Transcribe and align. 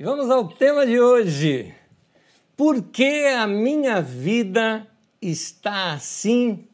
E 0.00 0.02
vamos 0.02 0.30
ao 0.30 0.48
tema 0.48 0.86
de 0.86 0.98
hoje. 0.98 1.74
Por 2.56 2.84
que 2.84 3.26
a 3.26 3.46
minha 3.46 4.00
vida 4.00 4.86
está 5.20 5.92
assim? 5.92 6.64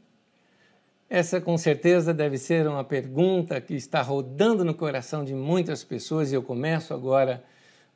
Essa 1.11 1.41
com 1.41 1.59
certeza 1.59 2.15
deve 2.15 2.39
ser 2.39 2.69
uma 2.69 2.85
pergunta 2.85 3.61
que 3.61 3.75
está 3.75 4.01
rodando 4.01 4.65
no 4.65 4.73
coração 4.73 5.25
de 5.25 5.35
muitas 5.35 5.83
pessoas 5.83 6.31
e 6.31 6.37
eu 6.37 6.43
começo 6.45 6.95
agora 6.95 7.43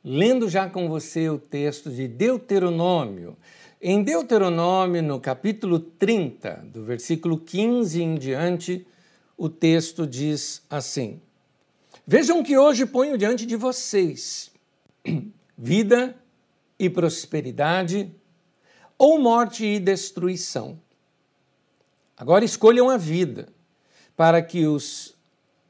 lendo 0.03 0.49
já 0.49 0.69
com 0.69 0.89
você 0.89 1.29
o 1.29 1.39
texto 1.39 1.89
de 1.89 2.09
Deuteronômio. 2.09 3.37
Em 3.81 4.03
Deuteronômio, 4.03 5.01
no 5.01 5.17
capítulo 5.17 5.79
30, 5.79 6.65
do 6.73 6.83
versículo 6.83 7.37
15 7.37 8.03
em 8.03 8.15
diante, 8.15 8.85
o 9.37 9.47
texto 9.47 10.05
diz 10.05 10.61
assim: 10.69 11.21
Vejam 12.05 12.43
que 12.43 12.57
hoje 12.57 12.85
ponho 12.85 13.17
diante 13.17 13.45
de 13.45 13.55
vocês 13.55 14.50
vida 15.57 16.15
e 16.77 16.89
prosperidade, 16.89 18.13
ou 18.97 19.19
morte 19.19 19.65
e 19.65 19.79
destruição. 19.79 20.79
Agora 22.17 22.45
escolham 22.45 22.89
a 22.89 22.97
vida, 22.97 23.49
para 24.15 24.41
que 24.41 24.65
os, 24.65 25.15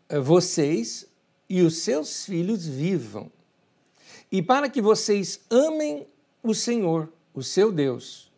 eh, 0.09 0.19
vocês 0.19 1.07
e 1.49 1.61
os 1.61 1.77
seus 1.77 2.25
filhos 2.25 2.65
vivam, 2.65 3.31
e 4.31 4.41
para 4.41 4.69
que 4.69 4.81
vocês 4.81 5.39
amem 5.49 6.07
o 6.43 6.53
Senhor, 6.53 7.11
o 7.33 7.43
seu 7.43 7.71
Deus, 7.71 8.31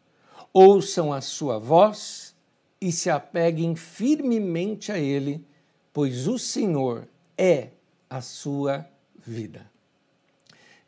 ouçam 0.53 1.11
a 1.11 1.21
sua 1.21 1.57
voz 1.57 2.35
e 2.80 2.91
se 2.91 3.09
apeguem 3.09 3.75
firmemente 3.75 4.91
a 4.91 4.99
Ele, 4.99 5.44
pois 5.91 6.27
o 6.27 6.38
Senhor 6.38 7.08
é 7.38 7.69
a 8.09 8.21
sua 8.21 8.88
vida. 9.25 9.72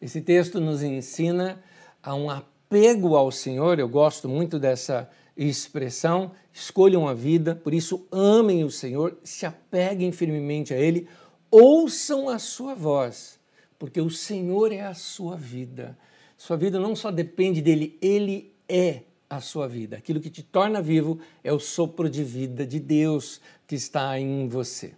Esse 0.02 0.22
texto 0.22 0.60
nos 0.60 0.84
ensina 0.84 1.62
a 2.02 2.14
um 2.14 2.30
apego 2.30 3.16
ao 3.16 3.32
Senhor, 3.32 3.80
eu 3.80 3.88
gosto 3.88 4.28
muito 4.28 4.60
dessa 4.60 5.10
expressão, 5.36 6.32
escolham 6.54 7.08
a 7.08 7.14
vida, 7.14 7.56
por 7.56 7.74
isso 7.74 8.08
amem 8.12 8.64
o 8.64 8.72
Senhor, 8.72 9.18
se 9.24 9.46
apeguem 9.46 10.12
firmemente 10.12 10.74
a 10.74 10.78
Ele, 10.78 11.08
ouçam 11.50 12.30
a 12.30 12.40
sua 12.40 12.74
voz, 12.74 13.40
porque 13.78 14.00
o 14.00 14.10
Senhor 14.10 14.72
é 14.72 14.82
a 14.82 14.94
sua 14.94 15.36
vida. 15.36 15.98
Sua 16.38 16.58
vida 16.58 16.80
não 16.80 16.96
só 16.96 17.12
depende 17.12 17.62
dele, 17.62 17.98
Ele 18.02 18.54
é 18.68 19.02
a 19.30 19.42
sua 19.42 19.68
vida. 19.68 19.98
Aquilo 19.98 20.20
que 20.20 20.30
te 20.30 20.44
torna 20.44 20.82
vivo 20.82 21.20
é 21.44 21.52
o 21.52 21.60
sopro 21.60 22.10
de 22.10 22.24
vida 22.24 22.66
de 22.66 22.80
Deus 22.80 23.42
que 23.68 23.76
está 23.76 24.20
em 24.20 24.48
você. 24.48 24.94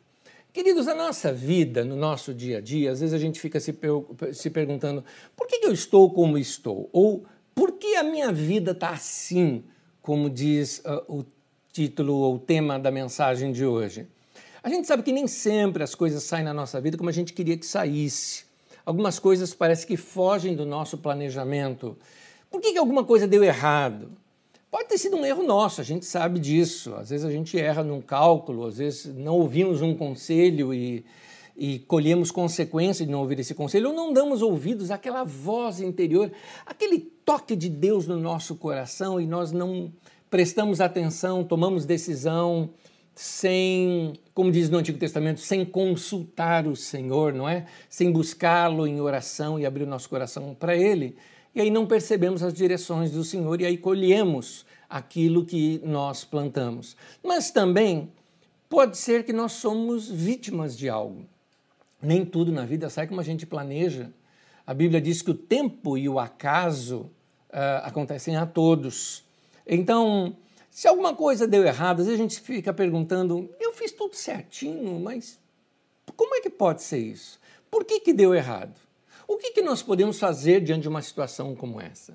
Queridos, 0.58 0.88
a 0.88 0.96
nossa 0.96 1.32
vida, 1.32 1.86
no 1.86 1.96
nosso 1.96 2.34
dia 2.34 2.58
a 2.58 2.62
dia, 2.62 2.92
às 2.92 3.00
vezes 3.00 3.14
a 3.14 3.20
gente 3.20 3.40
fica 3.40 3.60
se, 3.60 3.78
se 4.34 4.50
perguntando 4.50 5.06
por 5.36 5.46
que, 5.46 5.64
eu 5.64 5.72
estou 5.72 6.12
como 6.12 6.36
estou? 6.36 6.90
Ou 6.92 7.24
por 7.54 7.74
que 7.74 7.96
a 7.96 8.02
minha 8.02 8.32
vida 8.32 8.72
está 8.72 8.90
assim, 8.90 9.64
como 10.02 10.32
diz 10.32 10.80
uh, 10.80 11.20
o 11.20 11.24
título 11.72 12.16
ou 12.16 12.38
o 12.38 12.40
tema 12.40 12.80
da 12.80 12.90
mensagem 12.90 13.52
de 13.52 13.64
hoje? 13.64 14.08
A 14.64 14.68
gente 14.68 14.88
sabe 14.88 15.04
que 15.04 15.12
nem 15.12 15.28
sempre 15.28 15.84
as 15.84 15.94
coisas 15.94 16.24
saem 16.24 16.44
na 16.44 16.56
nossa 16.56 16.82
vida 16.82 16.98
como 16.98 17.12
a 17.12 17.14
gente 17.14 17.34
queria 17.34 17.56
que 17.56 17.64
saísse. 17.68 18.46
Algumas 18.84 19.20
coisas 19.20 19.54
parece 19.54 19.86
que 19.86 19.96
fogem 19.96 20.56
do 20.56 20.66
nosso 20.66 20.98
planejamento. 20.98 21.96
Por 22.50 22.60
que, 22.62 22.72
que 22.72 22.80
alguma 22.80 23.04
coisa 23.04 23.28
deu 23.28 23.44
errado? 23.44 24.10
Pode 24.70 24.90
ter 24.90 24.98
sido 24.98 25.16
um 25.16 25.26
erro 25.26 25.44
nosso, 25.44 25.80
a 25.80 25.84
gente 25.84 26.06
sabe 26.06 26.40
disso. 26.40 26.94
Às 26.96 27.10
vezes 27.10 27.26
a 27.26 27.32
gente 27.32 27.58
erra 27.58 27.84
num 27.84 28.02
cálculo, 28.02 28.66
às 28.66 28.78
vezes 28.78 29.06
não 29.06 29.36
ouvimos 29.36 29.82
um 29.82 29.96
conselho 29.96 30.74
e, 30.74 31.06
e 31.56 31.80
colhemos 31.80 32.32
consequências 32.32 33.08
de 33.08 33.12
não 33.12 33.22
ouvir 33.22 33.40
esse 33.40 33.56
conselho, 33.56 33.90
ou 33.90 33.96
não 33.96 34.12
damos 34.12 34.42
ouvidos 34.42 34.92
àquela 34.92 35.24
voz 35.24 35.80
interior, 35.80 36.30
aquele 36.66 37.00
toque 37.00 37.56
de 37.56 37.70
Deus 37.70 38.08
no 38.08 38.20
nosso 38.20 38.56
coração 38.56 39.22
e 39.22 39.26
nós 39.26 39.54
não 39.54 39.90
prestamos 40.30 40.82
atenção, 40.82 41.46
tomamos 41.46 41.86
decisão 41.86 42.70
sem, 43.16 44.14
como 44.34 44.52
diz 44.52 44.70
no 44.70 44.80
Antigo 44.80 45.00
Testamento, 45.00 45.40
sem 45.40 45.64
consultar 45.64 46.68
o 46.68 46.76
Senhor, 46.76 47.34
não 47.34 47.48
é? 47.48 47.66
Sem 47.90 48.12
buscá-lo 48.12 48.86
em 48.86 49.00
oração 49.00 49.58
e 49.58 49.66
abrir 49.66 49.84
o 49.84 49.88
nosso 49.88 50.10
coração 50.10 50.54
para 50.54 50.76
Ele 50.76 51.16
e 51.54 51.62
aí 51.62 51.72
não 51.72 51.86
percebemos 51.86 52.44
as 52.44 52.54
direções 52.54 53.12
do 53.12 53.24
Senhor 53.24 53.60
e 53.62 53.66
aí 53.66 53.78
colhemos 53.78 54.66
aquilo 54.90 55.46
que 55.46 55.82
nós 55.84 56.24
plantamos. 56.24 56.96
Mas 57.24 57.52
também 57.52 58.12
pode 58.70 58.98
ser 58.98 59.24
que 59.24 59.34
nós 59.34 59.54
somos 59.54 60.10
vítimas 60.10 60.78
de 60.78 60.90
algo. 60.90 61.26
Nem 62.02 62.26
tudo 62.26 62.52
na 62.52 62.66
vida 62.66 62.90
sai 62.90 63.08
como 63.08 63.20
a 63.20 63.24
gente 63.24 63.46
planeja. 63.46 64.12
A 64.66 64.74
Bíblia 64.74 65.02
diz 65.02 65.22
que 65.22 65.32
o 65.32 65.36
tempo 65.36 65.98
e 65.98 66.08
o 66.08 66.20
acaso 66.20 67.10
uh, 67.50 67.84
acontecem 67.84 68.36
a 68.36 68.46
todos. 68.46 69.24
Então, 69.66 70.36
se 70.70 70.88
alguma 70.88 71.16
coisa 71.16 71.48
deu 71.48 71.64
errado, 71.64 72.02
às 72.02 72.06
vezes 72.06 72.20
a 72.20 72.24
gente 72.24 72.40
fica 72.40 72.72
perguntando: 72.74 73.50
eu 73.60 73.74
fiz 73.74 73.92
tudo 73.92 74.16
certinho, 74.16 75.00
mas 75.00 75.40
como 76.16 76.36
é 76.36 76.42
que 76.42 76.50
pode 76.50 76.84
ser 76.84 77.00
isso? 77.00 77.40
Por 77.72 77.84
que, 77.84 78.00
que 78.00 78.14
deu 78.14 78.34
errado? 78.34 78.87
O 79.28 79.36
que, 79.36 79.52
que 79.52 79.62
nós 79.62 79.84
podemos 79.84 80.18
fazer 80.18 80.62
diante 80.62 80.84
de 80.84 80.88
uma 80.88 81.02
situação 81.02 81.54
como 81.54 81.82
essa? 81.82 82.14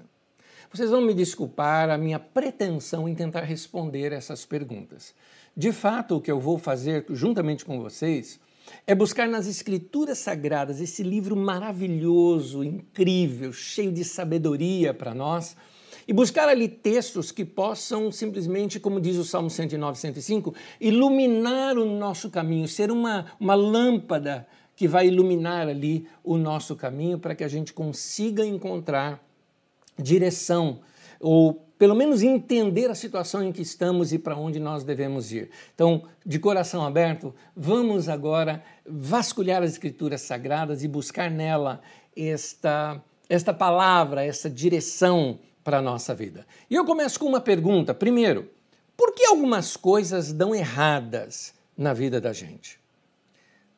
Vocês 0.72 0.88
vão 0.88 1.02
me 1.02 1.12
desculpar 1.12 1.90
a 1.90 1.98
minha 1.98 2.18
pretensão 2.18 3.06
em 3.06 3.14
tentar 3.14 3.42
responder 3.42 4.12
essas 4.12 4.46
perguntas. 4.46 5.14
De 5.54 5.72
fato, 5.72 6.16
o 6.16 6.20
que 6.22 6.32
eu 6.32 6.40
vou 6.40 6.56
fazer 6.56 7.04
juntamente 7.10 7.66
com 7.66 7.78
vocês 7.78 8.40
é 8.86 8.94
buscar 8.94 9.28
nas 9.28 9.46
Escrituras 9.46 10.20
Sagradas 10.20 10.80
esse 10.80 11.02
livro 11.02 11.36
maravilhoso, 11.36 12.64
incrível, 12.64 13.52
cheio 13.52 13.92
de 13.92 14.04
sabedoria 14.04 14.94
para 14.94 15.14
nós, 15.14 15.54
e 16.08 16.14
buscar 16.14 16.48
ali 16.48 16.66
textos 16.66 17.30
que 17.30 17.44
possam 17.44 18.10
simplesmente, 18.10 18.80
como 18.80 18.98
diz 18.98 19.18
o 19.18 19.24
Salmo 19.24 19.50
109, 19.50 19.98
105, 19.98 20.54
iluminar 20.80 21.76
o 21.76 21.84
nosso 21.84 22.30
caminho, 22.30 22.66
ser 22.66 22.90
uma, 22.90 23.26
uma 23.38 23.54
lâmpada 23.54 24.46
que 24.74 24.88
vai 24.88 25.08
iluminar 25.08 25.68
ali 25.68 26.06
o 26.24 26.36
nosso 26.36 26.74
caminho 26.74 27.18
para 27.18 27.34
que 27.34 27.44
a 27.44 27.48
gente 27.48 27.72
consiga 27.72 28.44
encontrar 28.44 29.22
direção 29.98 30.80
ou 31.20 31.66
pelo 31.78 31.94
menos 31.94 32.22
entender 32.22 32.90
a 32.90 32.94
situação 32.94 33.42
em 33.42 33.50
que 33.50 33.62
estamos 33.62 34.12
e 34.12 34.18
para 34.18 34.36
onde 34.36 34.60
nós 34.60 34.84
devemos 34.84 35.32
ir. 35.32 35.50
Então, 35.74 36.04
de 36.24 36.38
coração 36.38 36.84
aberto, 36.84 37.34
vamos 37.56 38.08
agora 38.08 38.62
vasculhar 38.86 39.62
as 39.62 39.72
escrituras 39.72 40.20
sagradas 40.20 40.84
e 40.84 40.88
buscar 40.88 41.30
nela 41.30 41.80
esta 42.16 43.02
esta 43.28 43.54
palavra, 43.54 44.24
essa 44.24 44.50
direção 44.50 45.38
para 45.64 45.78
a 45.78 45.82
nossa 45.82 46.14
vida. 46.14 46.46
E 46.68 46.74
eu 46.74 46.84
começo 46.84 47.18
com 47.18 47.26
uma 47.26 47.40
pergunta. 47.40 47.94
Primeiro, 47.94 48.50
por 48.94 49.14
que 49.14 49.24
algumas 49.24 49.74
coisas 49.74 50.32
dão 50.32 50.54
erradas 50.54 51.54
na 51.74 51.94
vida 51.94 52.20
da 52.20 52.32
gente? 52.32 52.81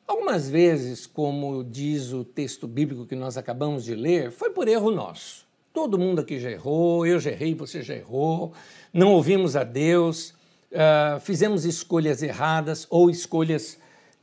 Algumas 0.07 0.51
vezes, 0.51 1.07
como 1.07 1.65
diz 1.65 2.13
o 2.13 2.25
texto 2.25 2.67
bíblico 2.67 3.07
que 3.07 3.15
nós 3.15 3.39
acabamos 3.39 3.85
de 3.85 3.95
ler, 3.95 4.31
foi 4.31 4.51
por 4.51 4.69
erro 4.69 4.91
nosso. 4.91 5.47
Todo 5.73 5.99
mundo 5.99 6.21
aqui 6.21 6.39
já 6.39 6.51
errou, 6.51 7.07
eu 7.07 7.19
já 7.19 7.31
errei, 7.31 7.55
você 7.55 7.83
já 7.83 7.95
errou, 7.95 8.53
não 8.93 9.13
ouvimos 9.13 9.57
a 9.57 9.65
Deus, 9.65 10.35
uh, 10.71 11.19
fizemos 11.21 11.65
escolhas 11.65 12.23
erradas 12.23 12.87
ou 12.91 13.09
escolhas 13.09 13.79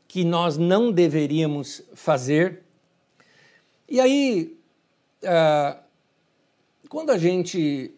que 0.08 0.24
nós 0.24 0.56
não 0.58 0.92
deveríamos 0.92 1.84
fazer. 1.94 2.62
E 3.90 4.00
aí, 4.00 4.58
uh, 5.24 5.82
quando 6.88 7.10
a 7.10 7.18
gente 7.18 7.92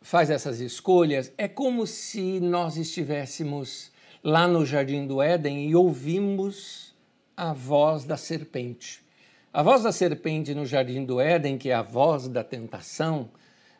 faz 0.00 0.30
essas 0.30 0.60
escolhas, 0.60 1.32
é 1.36 1.48
como 1.48 1.86
se 1.86 2.38
nós 2.40 2.76
estivéssemos 2.76 3.90
lá 4.22 4.46
no 4.46 4.64
Jardim 4.64 5.06
do 5.06 5.20
Éden 5.20 5.68
e 5.68 5.74
ouvimos 5.74 6.89
a 7.40 7.54
voz 7.54 8.04
da 8.04 8.18
serpente. 8.18 9.02
A 9.50 9.62
voz 9.62 9.82
da 9.82 9.92
serpente 9.92 10.54
no 10.54 10.66
jardim 10.66 11.06
do 11.06 11.18
Éden, 11.18 11.56
que 11.56 11.70
é 11.70 11.74
a 11.74 11.80
voz 11.80 12.28
da 12.28 12.44
tentação, 12.44 13.30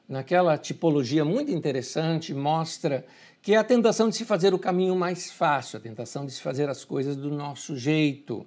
naquela 0.08 0.56
tipologia 0.56 1.26
muito 1.26 1.52
interessante, 1.52 2.32
mostra 2.32 3.04
que 3.42 3.52
é 3.52 3.58
a 3.58 3.62
tentação 3.62 4.08
de 4.08 4.16
se 4.16 4.24
fazer 4.24 4.54
o 4.54 4.58
caminho 4.58 4.96
mais 4.96 5.30
fácil, 5.30 5.76
a 5.76 5.80
tentação 5.80 6.24
de 6.24 6.32
se 6.32 6.40
fazer 6.40 6.70
as 6.70 6.86
coisas 6.86 7.16
do 7.16 7.30
nosso 7.30 7.76
jeito. 7.76 8.46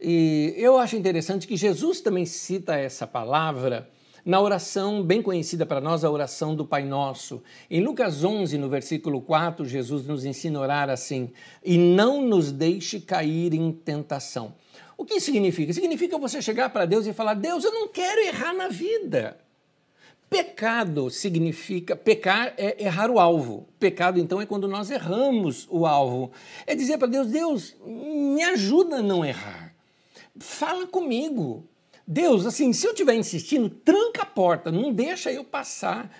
E 0.00 0.52
eu 0.56 0.78
acho 0.78 0.96
interessante 0.96 1.46
que 1.46 1.56
Jesus 1.56 2.00
também 2.00 2.26
cita 2.26 2.74
essa 2.74 3.06
palavra 3.06 3.88
na 4.24 4.40
oração 4.40 5.02
bem 5.02 5.22
conhecida 5.22 5.64
para 5.64 5.80
nós, 5.80 6.04
a 6.04 6.10
oração 6.10 6.54
do 6.54 6.64
Pai 6.64 6.84
Nosso. 6.84 7.42
Em 7.70 7.82
Lucas 7.82 8.24
11, 8.24 8.58
no 8.58 8.68
versículo 8.68 9.20
4, 9.20 9.64
Jesus 9.64 10.06
nos 10.06 10.24
ensina 10.24 10.58
a 10.58 10.62
orar 10.62 10.90
assim: 10.90 11.30
E 11.64 11.78
não 11.78 12.22
nos 12.22 12.52
deixe 12.52 13.00
cair 13.00 13.54
em 13.54 13.72
tentação. 13.72 14.54
O 14.96 15.04
que 15.04 15.18
significa? 15.18 15.72
Significa 15.72 16.18
você 16.18 16.42
chegar 16.42 16.70
para 16.70 16.84
Deus 16.84 17.06
e 17.06 17.12
falar: 17.12 17.34
Deus, 17.34 17.64
eu 17.64 17.72
não 17.72 17.88
quero 17.88 18.20
errar 18.20 18.52
na 18.52 18.68
vida. 18.68 19.38
Pecado 20.28 21.10
significa, 21.10 21.96
pecar 21.96 22.54
é 22.56 22.84
errar 22.84 23.10
o 23.10 23.18
alvo. 23.18 23.66
Pecado, 23.80 24.20
então, 24.20 24.40
é 24.40 24.46
quando 24.46 24.68
nós 24.68 24.88
erramos 24.88 25.66
o 25.68 25.86
alvo. 25.86 26.30
É 26.66 26.74
dizer 26.74 26.98
para 26.98 27.08
Deus: 27.08 27.28
Deus, 27.28 27.76
me 27.84 28.42
ajuda 28.44 28.96
a 28.96 29.02
não 29.02 29.24
errar. 29.24 29.74
Fala 30.38 30.86
comigo 30.86 31.68
Deus, 32.12 32.44
assim, 32.44 32.72
se 32.72 32.84
eu 32.84 32.90
estiver 32.90 33.14
insistindo, 33.14 33.70
tranca 33.70 34.22
a 34.22 34.26
porta, 34.26 34.72
não 34.72 34.92
deixa 34.92 35.30
eu 35.30 35.44
passar 35.44 36.10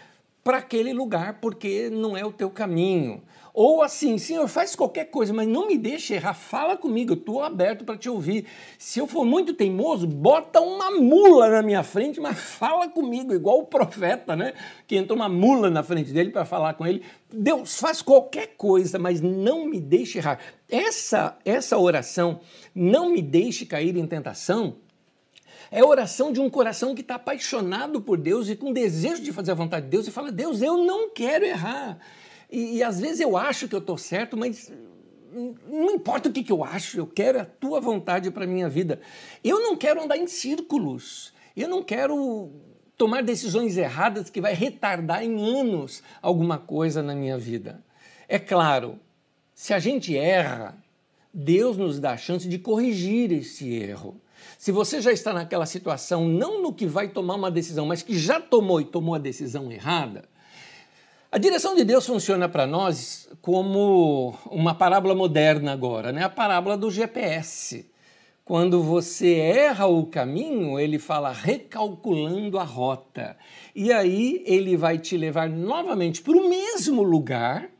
para 0.44 0.58
aquele 0.58 0.92
lugar, 0.92 1.40
porque 1.40 1.90
não 1.90 2.16
é 2.16 2.24
o 2.24 2.30
teu 2.30 2.48
caminho. 2.48 3.20
Ou 3.52 3.82
assim, 3.82 4.16
Senhor, 4.16 4.46
faz 4.46 4.76
qualquer 4.76 5.06
coisa, 5.06 5.34
mas 5.34 5.48
não 5.48 5.66
me 5.66 5.76
deixe 5.76 6.14
errar, 6.14 6.34
fala 6.34 6.76
comigo, 6.76 7.10
eu 7.14 7.16
estou 7.16 7.42
aberto 7.42 7.84
para 7.84 7.98
te 7.98 8.08
ouvir. 8.08 8.46
Se 8.78 9.00
eu 9.00 9.08
for 9.08 9.24
muito 9.24 9.52
teimoso, 9.52 10.06
bota 10.06 10.60
uma 10.60 10.92
mula 10.92 11.50
na 11.50 11.60
minha 11.60 11.82
frente, 11.82 12.20
mas 12.20 12.38
fala 12.38 12.88
comigo, 12.88 13.34
igual 13.34 13.58
o 13.58 13.66
profeta, 13.66 14.36
né? 14.36 14.54
Que 14.86 14.94
entrou 14.94 15.16
uma 15.16 15.28
mula 15.28 15.70
na 15.70 15.82
frente 15.82 16.12
dele 16.12 16.30
para 16.30 16.44
falar 16.44 16.74
com 16.74 16.86
ele. 16.86 17.02
Deus, 17.34 17.80
faz 17.80 18.00
qualquer 18.00 18.54
coisa, 18.56 18.96
mas 18.96 19.20
não 19.20 19.66
me 19.66 19.80
deixe 19.80 20.18
errar. 20.18 20.38
Essa, 20.68 21.36
essa 21.44 21.76
oração, 21.76 22.38
não 22.72 23.10
me 23.10 23.20
deixe 23.20 23.66
cair 23.66 23.96
em 23.96 24.06
tentação, 24.06 24.76
é 25.70 25.80
a 25.80 25.86
oração 25.86 26.32
de 26.32 26.40
um 26.40 26.50
coração 26.50 26.94
que 26.94 27.00
está 27.00 27.14
apaixonado 27.14 28.00
por 28.00 28.18
Deus 28.18 28.48
e 28.48 28.56
com 28.56 28.72
desejo 28.72 29.22
de 29.22 29.32
fazer 29.32 29.52
a 29.52 29.54
vontade 29.54 29.86
de 29.86 29.90
Deus 29.90 30.06
e 30.06 30.10
fala: 30.10 30.32
Deus, 30.32 30.60
eu 30.60 30.78
não 30.78 31.10
quero 31.10 31.44
errar. 31.44 31.98
E, 32.50 32.78
e 32.78 32.82
às 32.82 33.00
vezes 33.00 33.20
eu 33.20 33.36
acho 33.36 33.68
que 33.68 33.74
eu 33.74 33.78
estou 33.80 33.96
certo, 33.96 34.36
mas 34.36 34.72
não 35.32 35.94
importa 35.94 36.28
o 36.28 36.32
que, 36.32 36.42
que 36.42 36.52
eu 36.52 36.64
acho, 36.64 36.98
eu 36.98 37.06
quero 37.06 37.40
a 37.40 37.44
tua 37.44 37.80
vontade 37.80 38.30
para 38.30 38.44
a 38.44 38.48
minha 38.48 38.68
vida. 38.68 39.00
Eu 39.44 39.60
não 39.60 39.76
quero 39.76 40.02
andar 40.02 40.16
em 40.16 40.26
círculos. 40.26 41.32
Eu 41.56 41.68
não 41.68 41.82
quero 41.82 42.50
tomar 42.96 43.22
decisões 43.22 43.76
erradas 43.76 44.28
que 44.28 44.40
vai 44.40 44.54
retardar 44.54 45.22
em 45.22 45.42
anos 45.42 46.02
alguma 46.20 46.58
coisa 46.58 47.02
na 47.02 47.14
minha 47.14 47.38
vida. 47.38 47.82
É 48.28 48.38
claro, 48.38 48.98
se 49.54 49.72
a 49.72 49.78
gente 49.78 50.16
erra, 50.16 50.76
Deus 51.32 51.76
nos 51.76 51.98
dá 51.98 52.12
a 52.12 52.16
chance 52.16 52.48
de 52.48 52.58
corrigir 52.58 53.32
esse 53.32 53.72
erro. 53.72 54.20
Se 54.60 54.70
você 54.70 55.00
já 55.00 55.10
está 55.10 55.32
naquela 55.32 55.64
situação, 55.64 56.28
não 56.28 56.60
no 56.60 56.70
que 56.70 56.84
vai 56.84 57.08
tomar 57.08 57.36
uma 57.36 57.50
decisão, 57.50 57.86
mas 57.86 58.02
que 58.02 58.18
já 58.18 58.38
tomou 58.38 58.78
e 58.78 58.84
tomou 58.84 59.14
a 59.14 59.18
decisão 59.18 59.72
errada, 59.72 60.28
a 61.32 61.38
direção 61.38 61.74
de 61.74 61.82
Deus 61.82 62.06
funciona 62.06 62.46
para 62.46 62.66
nós 62.66 63.26
como 63.40 64.34
uma 64.50 64.74
parábola 64.74 65.14
moderna 65.14 65.72
agora, 65.72 66.12
né? 66.12 66.24
A 66.24 66.28
parábola 66.28 66.76
do 66.76 66.90
GPS. 66.90 67.90
Quando 68.44 68.82
você 68.82 69.32
erra 69.36 69.86
o 69.86 70.04
caminho, 70.04 70.78
ele 70.78 70.98
fala 70.98 71.32
recalculando 71.32 72.58
a 72.58 72.62
rota. 72.62 73.38
E 73.74 73.90
aí 73.90 74.44
ele 74.44 74.76
vai 74.76 74.98
te 74.98 75.16
levar 75.16 75.48
novamente 75.48 76.20
para 76.20 76.36
o 76.36 76.50
mesmo 76.50 77.02
lugar, 77.02 77.70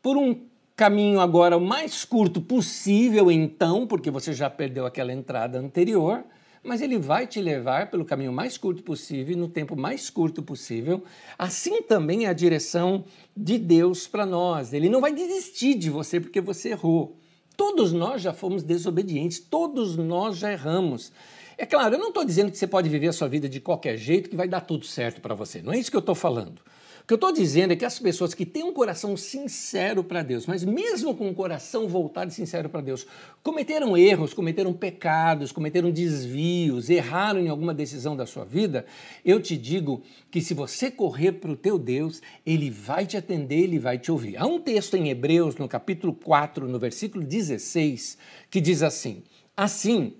por 0.00 0.16
um 0.16 0.46
caminho 0.76 1.20
agora 1.20 1.56
o 1.56 1.60
mais 1.60 2.04
curto 2.04 2.40
possível, 2.40 3.30
então, 3.30 3.86
porque 3.86 4.10
você 4.10 4.32
já 4.32 4.50
perdeu 4.50 4.84
aquela 4.86 5.12
entrada 5.12 5.58
anterior 5.58 6.22
mas 6.66 6.82
ele 6.82 6.98
vai 6.98 7.26
te 7.26 7.40
levar 7.40 7.88
pelo 7.90 8.04
caminho 8.04 8.32
mais 8.32 8.58
curto 8.58 8.82
possível, 8.82 9.36
no 9.36 9.48
tempo 9.48 9.76
mais 9.76 10.10
curto 10.10 10.42
possível. 10.42 11.02
Assim 11.38 11.80
também 11.80 12.26
é 12.26 12.28
a 12.28 12.32
direção 12.32 13.04
de 13.36 13.56
Deus 13.56 14.08
para 14.08 14.26
nós. 14.26 14.72
Ele 14.72 14.88
não 14.88 15.00
vai 15.00 15.14
desistir 15.14 15.74
de 15.74 15.88
você 15.88 16.20
porque 16.20 16.40
você 16.40 16.70
errou. 16.70 17.16
Todos 17.56 17.92
nós 17.92 18.20
já 18.20 18.32
fomos 18.32 18.62
desobedientes, 18.62 19.38
todos 19.38 19.96
nós 19.96 20.36
já 20.36 20.52
erramos. 20.52 21.12
É 21.56 21.64
claro, 21.64 21.94
eu 21.94 21.98
não 21.98 22.08
estou 22.08 22.24
dizendo 22.24 22.50
que 22.50 22.58
você 22.58 22.66
pode 22.66 22.88
viver 22.88 23.08
a 23.08 23.12
sua 23.12 23.28
vida 23.28 23.48
de 23.48 23.60
qualquer 23.60 23.96
jeito 23.96 24.28
que 24.28 24.36
vai 24.36 24.48
dar 24.48 24.60
tudo 24.60 24.84
certo 24.84 25.20
para 25.20 25.34
você. 25.34 25.62
Não 25.62 25.72
é 25.72 25.78
isso 25.78 25.90
que 25.90 25.96
eu 25.96 26.00
estou 26.00 26.14
falando. 26.14 26.60
O 27.06 27.08
que 27.08 27.14
eu 27.14 27.18
estou 27.18 27.30
dizendo 27.30 27.72
é 27.72 27.76
que 27.76 27.84
as 27.84 28.00
pessoas 28.00 28.34
que 28.34 28.44
têm 28.44 28.64
um 28.64 28.72
coração 28.72 29.16
sincero 29.16 30.02
para 30.02 30.24
Deus, 30.24 30.44
mas 30.44 30.64
mesmo 30.64 31.14
com 31.14 31.28
um 31.28 31.32
coração 31.32 31.86
voltado 31.86 32.32
e 32.32 32.34
sincero 32.34 32.68
para 32.68 32.80
Deus, 32.80 33.06
cometeram 33.44 33.96
erros, 33.96 34.34
cometeram 34.34 34.72
pecados, 34.72 35.52
cometeram 35.52 35.92
desvios, 35.92 36.90
erraram 36.90 37.38
em 37.38 37.46
alguma 37.46 37.72
decisão 37.72 38.16
da 38.16 38.26
sua 38.26 38.44
vida, 38.44 38.84
eu 39.24 39.40
te 39.40 39.56
digo 39.56 40.02
que 40.32 40.40
se 40.40 40.52
você 40.52 40.90
correr 40.90 41.34
para 41.34 41.52
o 41.52 41.56
teu 41.56 41.78
Deus, 41.78 42.20
Ele 42.44 42.72
vai 42.72 43.06
te 43.06 43.16
atender, 43.16 43.60
Ele 43.60 43.78
vai 43.78 44.00
te 44.00 44.10
ouvir. 44.10 44.36
Há 44.36 44.44
um 44.44 44.58
texto 44.58 44.96
em 44.96 45.08
Hebreus, 45.08 45.54
no 45.54 45.68
capítulo 45.68 46.12
4, 46.12 46.66
no 46.66 46.76
versículo 46.80 47.22
16, 47.22 48.18
que 48.50 48.60
diz 48.60 48.82
assim: 48.82 49.22
Assim, 49.56 50.14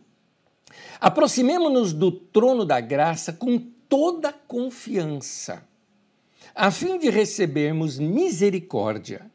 aproximemo-nos 1.00 1.92
do 1.92 2.12
trono 2.12 2.64
da 2.64 2.78
graça 2.80 3.32
com 3.32 3.58
toda 3.88 4.32
confiança 4.32 5.65
a 6.54 6.70
fim 6.70 6.98
de 6.98 7.10
recebermos 7.10 7.98
misericórdia 7.98 9.30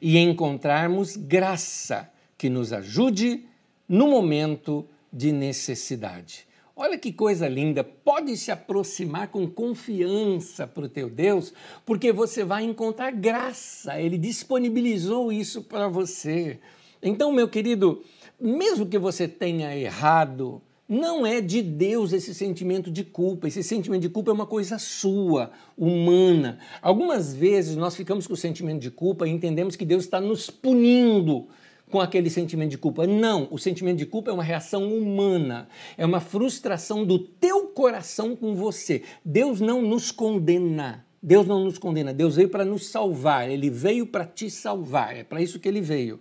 e 0.00 0.18
encontrarmos 0.18 1.16
graça 1.16 2.10
que 2.36 2.48
nos 2.48 2.72
ajude 2.72 3.46
no 3.88 4.08
momento 4.08 4.86
de 5.12 5.32
necessidade. 5.32 6.46
Olha 6.78 6.98
que 6.98 7.10
coisa 7.10 7.48
linda! 7.48 7.82
Pode 7.82 8.36
se 8.36 8.50
aproximar 8.50 9.28
com 9.28 9.48
confiança 9.48 10.66
para 10.66 10.84
o 10.84 10.88
teu 10.88 11.08
Deus, 11.08 11.54
porque 11.86 12.12
você 12.12 12.44
vai 12.44 12.64
encontrar 12.64 13.12
graça. 13.12 13.98
Ele 13.98 14.18
disponibilizou 14.18 15.32
isso 15.32 15.62
para 15.62 15.88
você. 15.88 16.58
Então, 17.02 17.32
meu 17.32 17.48
querido, 17.48 18.04
mesmo 18.38 18.84
que 18.84 18.98
você 18.98 19.26
tenha 19.26 19.74
errado, 19.74 20.60
não 20.88 21.26
é 21.26 21.40
de 21.40 21.62
Deus 21.62 22.12
esse 22.12 22.32
sentimento 22.34 22.90
de 22.90 23.02
culpa. 23.02 23.48
Esse 23.48 23.62
sentimento 23.62 24.02
de 24.02 24.08
culpa 24.08 24.30
é 24.30 24.34
uma 24.34 24.46
coisa 24.46 24.78
sua, 24.78 25.50
humana. 25.76 26.58
Algumas 26.80 27.34
vezes 27.34 27.76
nós 27.76 27.96
ficamos 27.96 28.26
com 28.26 28.34
o 28.34 28.36
sentimento 28.36 28.80
de 28.80 28.90
culpa 28.90 29.26
e 29.26 29.30
entendemos 29.30 29.74
que 29.74 29.84
Deus 29.84 30.04
está 30.04 30.20
nos 30.20 30.48
punindo 30.48 31.48
com 31.90 32.00
aquele 32.00 32.30
sentimento 32.30 32.70
de 32.70 32.78
culpa. 32.78 33.06
Não, 33.06 33.48
o 33.50 33.58
sentimento 33.58 33.98
de 33.98 34.06
culpa 34.06 34.30
é 34.30 34.34
uma 34.34 34.42
reação 34.42 34.92
humana, 34.92 35.68
é 35.96 36.04
uma 36.04 36.20
frustração 36.20 37.04
do 37.04 37.18
teu 37.18 37.66
coração 37.68 38.36
com 38.36 38.54
você. 38.54 39.02
Deus 39.24 39.60
não 39.60 39.82
nos 39.82 40.10
condena. 40.10 41.04
Deus 41.22 41.44
não 41.44 41.64
nos 41.64 41.76
condena, 41.76 42.14
Deus 42.14 42.36
veio 42.36 42.48
para 42.48 42.64
nos 42.64 42.86
salvar, 42.86 43.50
ele 43.50 43.68
veio 43.68 44.06
para 44.06 44.24
te 44.24 44.48
salvar, 44.48 45.16
é 45.16 45.24
para 45.24 45.42
isso 45.42 45.58
que 45.58 45.66
ele 45.66 45.80
veio. 45.80 46.20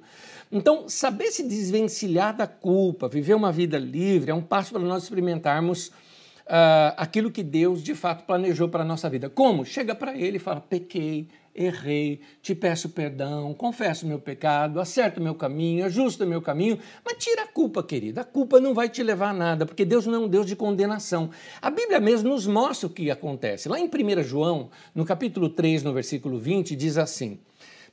Então, 0.51 0.87
saber 0.87 1.31
se 1.31 1.43
desvencilhar 1.43 2.35
da 2.35 2.47
culpa, 2.47 3.07
viver 3.07 3.33
uma 3.33 3.51
vida 3.51 3.77
livre, 3.77 4.31
é 4.31 4.33
um 4.33 4.41
passo 4.41 4.71
para 4.71 4.81
nós 4.81 5.03
experimentarmos 5.03 5.91
uh, 6.45 6.93
aquilo 6.97 7.31
que 7.31 7.43
Deus 7.43 7.83
de 7.83 7.95
fato 7.95 8.25
planejou 8.25 8.69
para 8.69 8.83
a 8.83 8.85
nossa 8.85 9.09
vida. 9.09 9.29
Como? 9.29 9.65
Chega 9.65 9.95
para 9.95 10.17
Ele 10.17 10.37
e 10.37 10.39
fala: 10.39 10.61
pequei, 10.61 11.27
errei, 11.53 12.19
te 12.41 12.53
peço 12.53 12.89
perdão, 12.89 13.53
confesso 13.53 14.05
meu 14.05 14.19
pecado, 14.19 14.79
acerto 14.79 15.21
meu 15.21 15.35
caminho, 15.35 15.85
ajusta 15.85 16.25
meu 16.25 16.41
caminho, 16.41 16.77
mas 17.03 17.17
tira 17.17 17.43
a 17.43 17.47
culpa, 17.47 17.81
querida. 17.81 18.21
A 18.21 18.25
culpa 18.25 18.59
não 18.59 18.73
vai 18.73 18.89
te 18.89 19.01
levar 19.01 19.29
a 19.29 19.33
nada, 19.33 19.65
porque 19.65 19.85
Deus 19.85 20.05
não 20.05 20.15
é 20.15 20.19
um 20.19 20.27
Deus 20.27 20.45
de 20.45 20.55
condenação. 20.55 21.29
A 21.61 21.69
Bíblia 21.69 21.99
mesmo 21.99 22.29
nos 22.29 22.45
mostra 22.45 22.87
o 22.87 22.89
que 22.89 23.09
acontece. 23.09 23.69
Lá 23.69 23.79
em 23.79 23.85
1 23.85 24.23
João, 24.23 24.69
no 24.93 25.05
capítulo 25.05 25.49
3, 25.49 25.83
no 25.83 25.93
versículo 25.93 26.37
20, 26.37 26.75
diz 26.75 26.97
assim. 26.97 27.39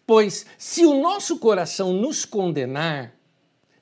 Pois 0.06 0.46
se 0.58 0.84
o 0.84 1.00
nosso 1.00 1.38
coração 1.38 1.92
nos 1.92 2.24
condenar, 2.24 3.14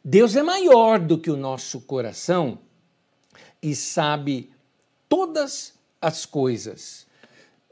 Deus 0.04 0.36
é 0.36 0.42
maior 0.42 0.98
do 0.98 1.18
que 1.18 1.30
o 1.30 1.36
nosso 1.36 1.80
coração 1.82 2.58
e 3.62 3.74
sabe 3.74 4.50
todas 5.08 5.74
as 6.00 6.24
coisas. 6.24 7.06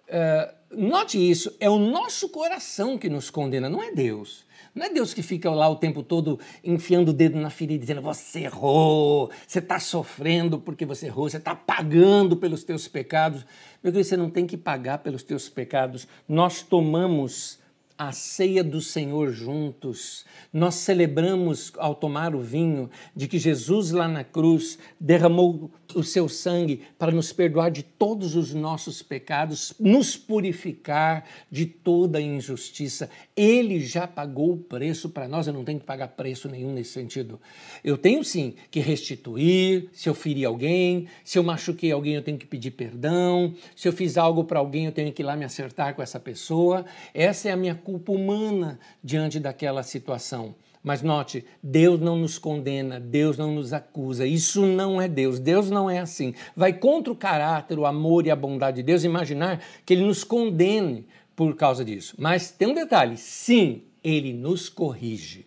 Uh, 0.08 0.76
note 0.76 1.18
isso, 1.18 1.54
é 1.60 1.68
o 1.68 1.78
nosso 1.78 2.28
coração 2.28 2.98
que 2.98 3.08
nos 3.08 3.30
condena, 3.30 3.68
não 3.68 3.82
é 3.82 3.92
Deus. 3.92 4.46
Não 4.74 4.86
é 4.86 4.90
Deus 4.90 5.12
que 5.12 5.22
fica 5.22 5.50
lá 5.50 5.68
o 5.68 5.76
tempo 5.76 6.02
todo 6.02 6.38
enfiando 6.62 7.08
o 7.08 7.12
dedo 7.12 7.36
na 7.38 7.50
ferida, 7.50 7.80
dizendo 7.80 8.02
você 8.02 8.40
errou, 8.40 9.30
você 9.46 9.58
está 9.58 9.80
sofrendo 9.80 10.58
porque 10.58 10.86
você 10.86 11.06
errou, 11.06 11.28
você 11.28 11.38
está 11.38 11.54
pagando 11.54 12.36
pelos 12.36 12.62
teus 12.62 12.86
pecados. 12.86 13.44
Meu 13.82 13.92
Deus, 13.92 14.06
você 14.06 14.16
não 14.16 14.30
tem 14.30 14.46
que 14.46 14.56
pagar 14.56 14.98
pelos 14.98 15.22
teus 15.22 15.48
pecados. 15.48 16.06
Nós 16.28 16.62
tomamos 16.62 17.58
a 17.98 18.12
ceia 18.12 18.62
do 18.62 18.80
Senhor 18.80 19.32
juntos. 19.32 20.24
Nós 20.52 20.76
celebramos 20.76 21.72
ao 21.76 21.96
tomar 21.96 22.32
o 22.32 22.40
vinho 22.40 22.88
de 23.14 23.26
que 23.26 23.40
Jesus 23.40 23.90
lá 23.90 24.06
na 24.06 24.22
cruz 24.22 24.78
derramou 25.00 25.68
o 25.94 26.02
seu 26.02 26.28
sangue 26.28 26.82
para 26.98 27.10
nos 27.10 27.32
perdoar 27.32 27.70
de 27.70 27.82
todos 27.82 28.36
os 28.36 28.54
nossos 28.54 29.02
pecados, 29.02 29.74
nos 29.80 30.16
purificar 30.16 31.24
de 31.50 31.66
toda 31.66 32.20
injustiça. 32.20 33.10
Ele 33.36 33.80
já 33.80 34.06
pagou 34.06 34.52
o 34.52 34.58
preço 34.58 35.08
para 35.08 35.26
nós, 35.26 35.46
eu 35.46 35.52
não 35.52 35.64
tenho 35.64 35.80
que 35.80 35.86
pagar 35.86 36.08
preço 36.08 36.48
nenhum 36.48 36.72
nesse 36.72 36.90
sentido. 36.90 37.40
Eu 37.82 37.96
tenho 37.96 38.22
sim 38.22 38.54
que 38.70 38.80
restituir, 38.80 39.88
se 39.92 40.08
eu 40.08 40.14
feri 40.14 40.44
alguém, 40.44 41.08
se 41.24 41.38
eu 41.38 41.42
machuquei 41.42 41.90
alguém, 41.90 42.14
eu 42.14 42.22
tenho 42.22 42.38
que 42.38 42.46
pedir 42.46 42.70
perdão, 42.72 43.54
se 43.74 43.88
eu 43.88 43.92
fiz 43.92 44.16
algo 44.16 44.44
para 44.44 44.58
alguém, 44.58 44.86
eu 44.86 44.92
tenho 44.92 45.12
que 45.12 45.22
ir 45.22 45.24
lá 45.24 45.34
me 45.34 45.44
acertar 45.44 45.94
com 45.94 46.02
essa 46.02 46.20
pessoa. 46.20 46.84
Essa 47.12 47.48
é 47.48 47.52
a 47.52 47.56
minha 47.56 47.74
culpa 47.88 48.12
humana 48.12 48.78
diante 49.02 49.40
daquela 49.40 49.82
situação. 49.82 50.54
Mas 50.82 51.00
note, 51.00 51.42
Deus 51.62 51.98
não 51.98 52.16
nos 52.16 52.36
condena, 52.36 53.00
Deus 53.00 53.38
não 53.38 53.54
nos 53.54 53.72
acusa. 53.72 54.26
Isso 54.26 54.66
não 54.66 55.00
é 55.00 55.08
Deus. 55.08 55.38
Deus 55.38 55.70
não 55.70 55.88
é 55.88 55.98
assim. 55.98 56.34
Vai 56.54 56.74
contra 56.74 57.10
o 57.10 57.16
caráter, 57.16 57.78
o 57.78 57.86
amor 57.86 58.26
e 58.26 58.30
a 58.30 58.36
bondade 58.36 58.76
de 58.76 58.82
Deus 58.82 59.04
imaginar 59.04 59.62
que 59.86 59.94
ele 59.94 60.04
nos 60.04 60.22
condene 60.22 61.06
por 61.34 61.56
causa 61.56 61.82
disso. 61.82 62.14
Mas 62.18 62.50
tem 62.50 62.68
um 62.68 62.74
detalhe: 62.74 63.16
sim, 63.16 63.84
ele 64.04 64.34
nos 64.34 64.68
corrige. 64.68 65.46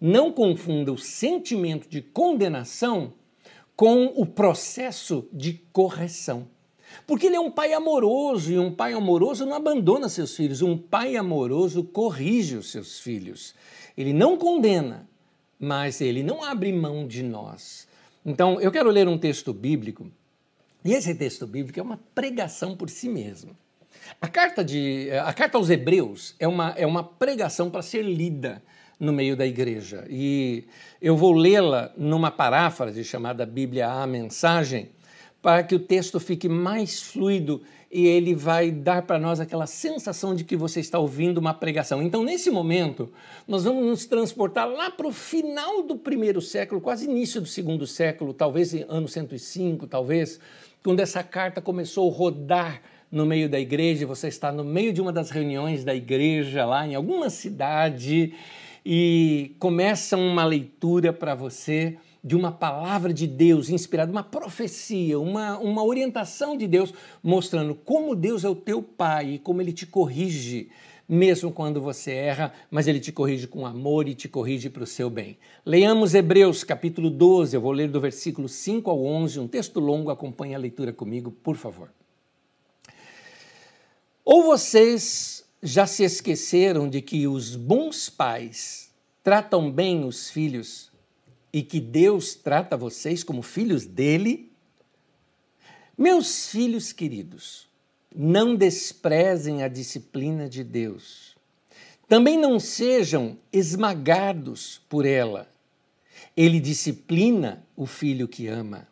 Não 0.00 0.32
confunda 0.32 0.92
o 0.92 0.98
sentimento 0.98 1.88
de 1.88 2.02
condenação 2.02 3.12
com 3.76 4.06
o 4.16 4.26
processo 4.26 5.28
de 5.32 5.52
correção. 5.72 6.48
Porque 7.06 7.26
ele 7.26 7.36
é 7.36 7.40
um 7.40 7.50
pai 7.50 7.72
amoroso 7.72 8.52
e 8.52 8.58
um 8.58 8.72
pai 8.72 8.92
amoroso 8.92 9.46
não 9.46 9.54
abandona 9.54 10.08
seus 10.08 10.36
filhos, 10.36 10.62
um 10.62 10.76
pai 10.76 11.16
amoroso 11.16 11.84
corrige 11.84 12.56
os 12.56 12.70
seus 12.70 12.98
filhos. 12.98 13.54
Ele 13.96 14.12
não 14.12 14.36
condena, 14.36 15.08
mas 15.58 16.00
ele 16.00 16.22
não 16.22 16.42
abre 16.42 16.72
mão 16.72 17.06
de 17.06 17.22
nós. 17.22 17.88
Então, 18.24 18.60
eu 18.60 18.70
quero 18.70 18.90
ler 18.90 19.08
um 19.08 19.18
texto 19.18 19.52
bíblico, 19.52 20.10
e 20.84 20.92
esse 20.92 21.14
texto 21.14 21.46
bíblico 21.46 21.80
é 21.80 21.82
uma 21.82 21.98
pregação 22.14 22.76
por 22.76 22.88
si 22.90 23.08
mesmo. 23.08 23.56
A 24.20 24.28
carta, 24.28 24.64
de, 24.64 25.10
a 25.24 25.32
carta 25.32 25.58
aos 25.58 25.70
Hebreus 25.70 26.34
é 26.38 26.46
uma, 26.46 26.70
é 26.76 26.86
uma 26.86 27.02
pregação 27.04 27.70
para 27.70 27.82
ser 27.82 28.02
lida 28.02 28.62
no 28.98 29.12
meio 29.12 29.36
da 29.36 29.46
igreja. 29.46 30.06
E 30.08 30.64
eu 31.00 31.16
vou 31.16 31.32
lê-la 31.32 31.92
numa 31.96 32.30
paráfrase 32.30 33.04
chamada 33.04 33.46
Bíblia 33.46 33.88
a 33.88 34.06
Mensagem, 34.06 34.90
para 35.40 35.62
que 35.62 35.74
o 35.74 35.78
texto 35.78 36.18
fique 36.18 36.48
mais 36.48 37.00
fluido 37.00 37.62
e 37.90 38.06
ele 38.06 38.34
vai 38.34 38.70
dar 38.70 39.02
para 39.02 39.18
nós 39.18 39.40
aquela 39.40 39.66
sensação 39.66 40.34
de 40.34 40.44
que 40.44 40.56
você 40.56 40.80
está 40.80 40.98
ouvindo 40.98 41.38
uma 41.38 41.54
pregação. 41.54 42.02
Então, 42.02 42.22
nesse 42.22 42.50
momento, 42.50 43.10
nós 43.46 43.64
vamos 43.64 43.84
nos 43.84 44.04
transportar 44.04 44.68
lá 44.68 44.90
para 44.90 45.06
o 45.06 45.12
final 45.12 45.82
do 45.82 45.96
primeiro 45.96 46.40
século, 46.42 46.80
quase 46.80 47.06
início 47.06 47.40
do 47.40 47.46
segundo 47.46 47.86
século, 47.86 48.34
talvez 48.34 48.74
em 48.74 48.84
ano 48.88 49.08
105, 49.08 49.86
talvez, 49.86 50.38
quando 50.84 51.00
essa 51.00 51.22
carta 51.22 51.62
começou 51.62 52.10
a 52.10 52.14
rodar 52.14 52.82
no 53.10 53.24
meio 53.24 53.48
da 53.48 53.58
igreja, 53.58 54.06
você 54.06 54.28
está 54.28 54.52
no 54.52 54.64
meio 54.64 54.92
de 54.92 55.00
uma 55.00 55.12
das 55.12 55.30
reuniões 55.30 55.82
da 55.82 55.94
igreja 55.94 56.66
lá 56.66 56.86
em 56.86 56.94
alguma 56.94 57.30
cidade 57.30 58.34
e 58.84 59.56
começa 59.58 60.16
uma 60.16 60.44
leitura 60.44 61.10
para 61.10 61.34
você 61.34 61.96
de 62.22 62.36
uma 62.36 62.50
palavra 62.50 63.12
de 63.12 63.26
Deus 63.26 63.70
inspirada, 63.70 64.10
uma 64.10 64.22
profecia, 64.22 65.18
uma, 65.18 65.58
uma 65.58 65.84
orientação 65.84 66.56
de 66.56 66.66
Deus, 66.66 66.92
mostrando 67.22 67.74
como 67.74 68.14
Deus 68.14 68.44
é 68.44 68.48
o 68.48 68.54
teu 68.54 68.82
Pai 68.82 69.34
e 69.34 69.38
como 69.38 69.62
Ele 69.62 69.72
te 69.72 69.86
corrige, 69.86 70.68
mesmo 71.08 71.50
quando 71.50 71.80
você 71.80 72.12
erra, 72.12 72.52
mas 72.70 72.86
Ele 72.86 73.00
te 73.00 73.12
corrige 73.12 73.46
com 73.46 73.64
amor 73.64 74.08
e 74.08 74.14
te 74.14 74.28
corrige 74.28 74.68
para 74.68 74.82
o 74.82 74.86
seu 74.86 75.08
bem. 75.08 75.38
Leiamos 75.64 76.14
Hebreus 76.14 76.64
capítulo 76.64 77.08
12, 77.08 77.56
eu 77.56 77.60
vou 77.60 77.72
ler 77.72 77.88
do 77.88 78.00
versículo 78.00 78.48
5 78.48 78.90
ao 78.90 79.04
11, 79.04 79.40
um 79.40 79.48
texto 79.48 79.80
longo, 79.80 80.10
acompanhe 80.10 80.54
a 80.54 80.58
leitura 80.58 80.92
comigo, 80.92 81.30
por 81.30 81.56
favor. 81.56 81.90
Ou 84.24 84.42
vocês 84.42 85.44
já 85.62 85.86
se 85.86 86.04
esqueceram 86.04 86.88
de 86.88 87.00
que 87.00 87.26
os 87.26 87.56
bons 87.56 88.10
pais 88.10 88.92
tratam 89.24 89.70
bem 89.70 90.04
os 90.04 90.30
filhos 90.30 90.90
e 91.52 91.62
que 91.62 91.80
Deus 91.80 92.34
trata 92.34 92.76
vocês 92.76 93.24
como 93.24 93.42
filhos 93.42 93.86
dele? 93.86 94.52
Meus 95.96 96.48
filhos 96.48 96.92
queridos, 96.92 97.68
não 98.14 98.54
desprezem 98.54 99.62
a 99.62 99.68
disciplina 99.68 100.48
de 100.48 100.62
Deus. 100.62 101.36
Também 102.08 102.38
não 102.38 102.58
sejam 102.58 103.36
esmagados 103.52 104.80
por 104.88 105.04
ela. 105.04 105.50
Ele 106.36 106.60
disciplina 106.60 107.66
o 107.76 107.84
filho 107.84 108.28
que 108.28 108.46
ama. 108.46 108.88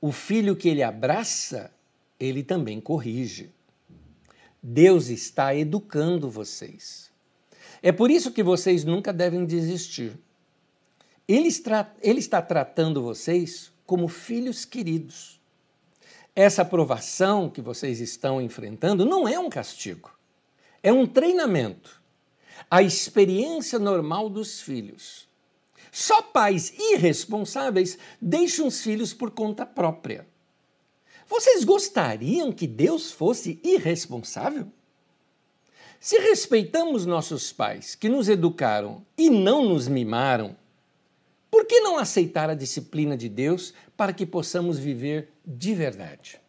O 0.00 0.10
filho 0.10 0.56
que 0.56 0.68
ele 0.68 0.82
abraça, 0.82 1.70
ele 2.18 2.42
também 2.42 2.80
corrige. 2.80 3.50
Deus 4.62 5.08
está 5.08 5.54
educando 5.54 6.30
vocês. 6.30 7.10
É 7.82 7.92
por 7.92 8.10
isso 8.10 8.32
que 8.32 8.42
vocês 8.42 8.82
nunca 8.82 9.12
devem 9.12 9.44
desistir. 9.44 10.18
Ele 11.26 11.48
está, 11.48 11.92
ele 12.02 12.18
está 12.18 12.42
tratando 12.42 13.02
vocês 13.02 13.72
como 13.86 14.08
filhos 14.08 14.64
queridos. 14.64 15.40
Essa 16.36 16.62
aprovação 16.62 17.48
que 17.48 17.60
vocês 17.60 18.00
estão 18.00 18.40
enfrentando 18.40 19.04
não 19.04 19.26
é 19.26 19.38
um 19.38 19.48
castigo, 19.48 20.10
é 20.82 20.92
um 20.92 21.06
treinamento. 21.06 22.02
A 22.70 22.82
experiência 22.82 23.78
normal 23.78 24.28
dos 24.28 24.60
filhos. 24.60 25.28
Só 25.92 26.22
pais 26.22 26.74
irresponsáveis 26.76 27.96
deixam 28.20 28.66
os 28.66 28.82
filhos 28.82 29.14
por 29.14 29.30
conta 29.30 29.64
própria. 29.64 30.26
Vocês 31.26 31.64
gostariam 31.64 32.52
que 32.52 32.66
Deus 32.66 33.12
fosse 33.12 33.60
irresponsável? 33.62 34.66
Se 36.00 36.18
respeitamos 36.18 37.06
nossos 37.06 37.52
pais 37.52 37.94
que 37.94 38.08
nos 38.08 38.28
educaram 38.28 39.06
e 39.16 39.30
não 39.30 39.64
nos 39.64 39.88
mimaram, 39.88 40.56
por 41.54 41.66
que 41.66 41.78
não 41.78 41.96
aceitar 41.96 42.50
a 42.50 42.54
disciplina 42.56 43.16
de 43.16 43.28
Deus 43.28 43.72
para 43.96 44.12
que 44.12 44.26
possamos 44.26 44.76
viver 44.76 45.28
de 45.46 45.72
verdade? 45.72 46.40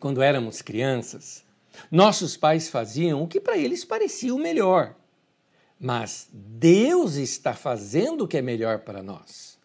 Quando 0.00 0.20
éramos 0.20 0.60
crianças, 0.60 1.44
nossos 1.92 2.36
pais 2.36 2.68
faziam 2.68 3.22
o 3.22 3.28
que 3.28 3.38
para 3.40 3.56
eles 3.56 3.84
parecia 3.84 4.34
o 4.34 4.38
melhor. 4.38 4.96
Mas 5.78 6.28
Deus 6.32 7.14
está 7.14 7.54
fazendo 7.54 8.24
o 8.24 8.26
que 8.26 8.36
é 8.36 8.42
melhor 8.42 8.80
para 8.80 9.00
nós 9.00 9.56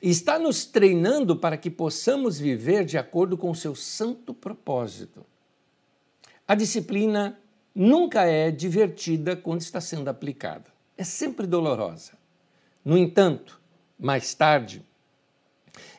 está 0.00 0.38
nos 0.38 0.64
treinando 0.64 1.36
para 1.36 1.56
que 1.56 1.68
possamos 1.70 2.38
viver 2.38 2.84
de 2.84 2.96
acordo 2.96 3.36
com 3.36 3.50
o 3.50 3.56
seu 3.56 3.74
santo 3.74 4.32
propósito. 4.32 5.26
A 6.46 6.54
disciplina 6.54 7.36
nunca 7.74 8.22
é 8.22 8.52
divertida 8.52 9.34
quando 9.34 9.60
está 9.60 9.80
sendo 9.80 10.08
aplicada, 10.08 10.70
é 10.96 11.02
sempre 11.02 11.48
dolorosa. 11.48 12.19
No 12.84 12.96
entanto, 12.96 13.60
mais 13.98 14.34
tarde, 14.34 14.82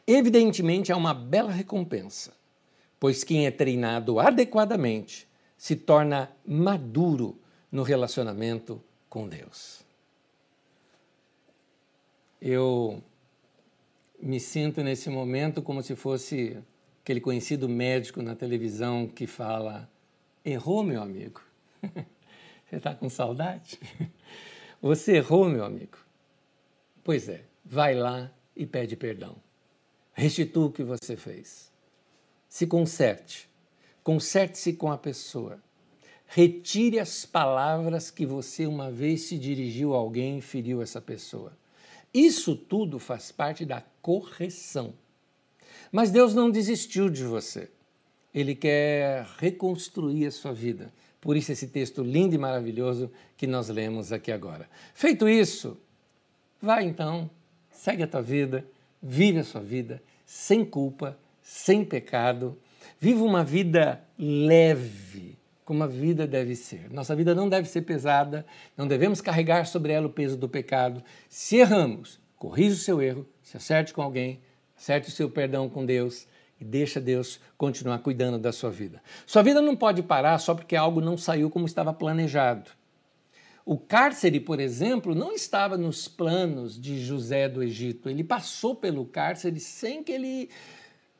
evidentemente 0.05 0.91
há 0.91 0.97
uma 0.97 1.13
bela 1.13 1.51
recompensa, 1.51 2.33
pois 2.99 3.23
quem 3.23 3.45
é 3.45 3.51
treinado 3.51 4.19
adequadamente 4.19 5.27
se 5.57 5.75
torna 5.75 6.31
maduro 6.45 7.39
no 7.71 7.83
relacionamento 7.83 8.83
com 9.07 9.27
Deus. 9.27 9.83
Eu 12.41 13.03
me 14.19 14.39
sinto 14.39 14.81
nesse 14.81 15.09
momento 15.09 15.61
como 15.61 15.83
se 15.83 15.95
fosse 15.95 16.57
aquele 17.03 17.21
conhecido 17.21 17.69
médico 17.69 18.21
na 18.21 18.35
televisão 18.35 19.07
que 19.07 19.27
fala: 19.27 19.87
errou, 20.43 20.83
meu 20.83 21.01
amigo. 21.01 21.41
Você 22.65 22.77
está 22.77 22.95
com 22.95 23.09
saudade? 23.09 23.79
Você 24.81 25.17
errou, 25.17 25.49
meu 25.49 25.63
amigo. 25.63 25.97
Pois 27.03 27.27
é, 27.27 27.43
vai 27.65 27.95
lá 27.95 28.31
e 28.55 28.65
pede 28.65 28.95
perdão. 28.95 29.35
Restitua 30.13 30.67
o 30.67 30.71
que 30.71 30.83
você 30.83 31.15
fez. 31.15 31.71
Se 32.47 32.67
conserte. 32.67 33.49
Conserte-se 34.03 34.73
com 34.73 34.91
a 34.91 34.97
pessoa. 34.97 35.59
Retire 36.27 36.99
as 36.99 37.25
palavras 37.25 38.09
que 38.09 38.25
você 38.25 38.65
uma 38.65 38.91
vez 38.91 39.23
se 39.23 39.37
dirigiu 39.37 39.93
a 39.93 39.97
alguém 39.97 40.37
e 40.37 40.41
feriu 40.41 40.81
essa 40.81 41.01
pessoa. 41.01 41.57
Isso 42.13 42.55
tudo 42.55 42.99
faz 42.99 43.31
parte 43.31 43.65
da 43.65 43.83
correção. 44.01 44.93
Mas 45.91 46.11
Deus 46.11 46.33
não 46.33 46.49
desistiu 46.49 47.09
de 47.09 47.23
você. 47.23 47.69
Ele 48.33 48.55
quer 48.55 49.25
reconstruir 49.37 50.25
a 50.25 50.31
sua 50.31 50.53
vida. 50.53 50.93
Por 51.19 51.35
isso, 51.35 51.51
esse 51.51 51.67
texto 51.67 52.01
lindo 52.01 52.33
e 52.33 52.37
maravilhoso 52.37 53.11
que 53.37 53.45
nós 53.45 53.69
lemos 53.69 54.11
aqui 54.11 54.31
agora. 54.31 54.69
Feito 54.93 55.27
isso, 55.27 55.77
vai 56.61 56.85
então, 56.85 57.29
segue 57.69 58.03
a 58.03 58.07
tua 58.07 58.21
vida, 58.21 58.65
vive 59.01 59.39
a 59.39 59.43
sua 59.43 59.61
vida 59.61 60.01
sem 60.31 60.63
culpa, 60.63 61.17
sem 61.41 61.83
pecado. 61.83 62.57
Viva 62.97 63.21
uma 63.21 63.43
vida 63.43 64.01
leve, 64.17 65.37
como 65.65 65.83
a 65.83 65.87
vida 65.87 66.25
deve 66.25 66.55
ser. 66.55 66.89
Nossa 66.89 67.13
vida 67.13 67.35
não 67.35 67.49
deve 67.49 67.67
ser 67.67 67.81
pesada, 67.81 68.45
não 68.77 68.87
devemos 68.87 69.19
carregar 69.19 69.65
sobre 69.65 69.91
ela 69.91 70.07
o 70.07 70.11
peso 70.11 70.37
do 70.37 70.47
pecado. 70.47 71.03
Se 71.27 71.57
erramos, 71.57 72.17
corrija 72.37 72.75
o 72.75 72.79
seu 72.79 73.01
erro, 73.01 73.27
se 73.43 73.57
acerte 73.57 73.93
com 73.93 74.01
alguém, 74.01 74.39
acerte 74.77 75.09
o 75.09 75.11
seu 75.11 75.29
perdão 75.29 75.67
com 75.67 75.85
Deus 75.85 76.27
e 76.59 76.63
deixa 76.63 77.01
Deus 77.01 77.41
continuar 77.57 77.99
cuidando 77.99 78.39
da 78.39 78.53
sua 78.53 78.71
vida. 78.71 79.01
Sua 79.25 79.41
vida 79.41 79.61
não 79.61 79.75
pode 79.75 80.01
parar 80.01 80.37
só 80.37 80.55
porque 80.55 80.77
algo 80.77 81.01
não 81.01 81.17
saiu 81.17 81.49
como 81.49 81.65
estava 81.65 81.93
planejado. 81.93 82.71
O 83.65 83.77
cárcere, 83.77 84.39
por 84.39 84.59
exemplo, 84.59 85.13
não 85.13 85.33
estava 85.33 85.77
nos 85.77 86.07
planos 86.07 86.79
de 86.79 86.99
José 87.03 87.47
do 87.47 87.61
Egito. 87.61 88.09
Ele 88.09 88.23
passou 88.23 88.75
pelo 88.75 89.05
cárcere 89.05 89.59
sem 89.59 90.03
que 90.03 90.11
ele 90.11 90.49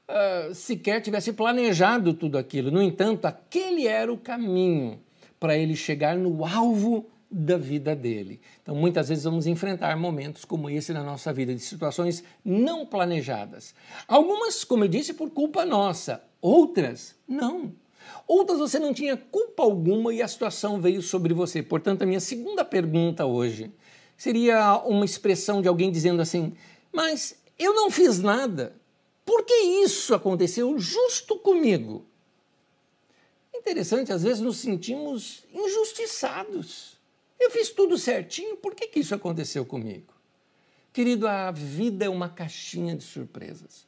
uh, 0.10 0.54
sequer 0.54 1.02
tivesse 1.02 1.34
planejado 1.34 2.14
tudo 2.14 2.38
aquilo. 2.38 2.72
No 2.72 2.82
entanto, 2.82 3.26
aquele 3.26 3.88
era 3.88 4.12
o 4.12 4.18
caminho 4.18 5.00
para 5.40 5.58
ele 5.58 5.76
chegar 5.76 6.16
no 6.18 6.46
alvo 6.46 7.08
da 7.32 7.58
vida 7.58 7.96
dele. 7.96 8.42
Então, 8.62 8.76
muitas 8.76 9.08
vezes 9.08 9.24
vamos 9.24 9.48
enfrentar 9.48 9.96
momentos 9.96 10.44
como 10.44 10.70
esse 10.70 10.92
na 10.92 11.02
nossa 11.02 11.32
vida, 11.32 11.54
de 11.54 11.62
situações 11.62 12.24
não 12.44 12.86
planejadas. 12.86 13.74
Algumas, 14.08 14.66
como 14.66 14.84
eu 14.84 14.90
disse, 14.90 15.14
por 15.14 15.30
culpa 15.30 15.66
nossa, 15.66 16.22
outras 16.42 17.16
não. 17.26 17.74
Outras 18.28 18.60
você 18.60 18.80
não 18.80 18.94
tinha 18.94 19.18
culpa 19.18 19.64
alguma 19.64 20.14
e 20.14 20.22
a 20.22 20.28
situação 20.28 20.80
veio 20.80 21.02
sobre 21.02 21.34
você. 21.34 21.62
Portanto, 21.62 22.04
a 22.04 22.06
minha 22.06 22.20
segunda 22.20 22.64
pergunta 22.64 23.26
hoje 23.26 23.72
seria 24.18 24.78
uma 24.86 25.06
expressão 25.06 25.62
de 25.62 25.68
alguém 25.68 25.92
dizendo 25.92 26.22
assim: 26.22 26.54
Mas 26.92 27.36
Eu 27.58 27.74
não 27.74 27.92
fiz 27.92 28.20
nada. 28.20 28.76
Por 29.26 29.44
que 29.44 29.54
isso 29.54 30.16
aconteceu 30.16 30.78
justo 30.80 31.38
comigo? 31.38 32.06
Interessante, 33.54 34.12
às 34.12 34.24
vezes 34.24 34.42
nos 34.42 34.58
sentimos 34.58 35.46
injustiçados. 35.54 36.98
Eu 37.40 37.52
fiz 37.52 37.70
tudo 37.70 37.98
certinho, 37.98 38.58
por 38.58 38.74
que, 38.74 38.88
que 38.88 39.00
isso 39.00 39.14
aconteceu 39.14 39.66
comigo? 39.66 40.14
Querido, 40.94 41.28
a 41.28 41.52
vida 41.52 42.06
é 42.06 42.10
uma 42.10 42.30
caixinha 42.30 42.96
de 42.96 43.04
surpresas. 43.04 43.86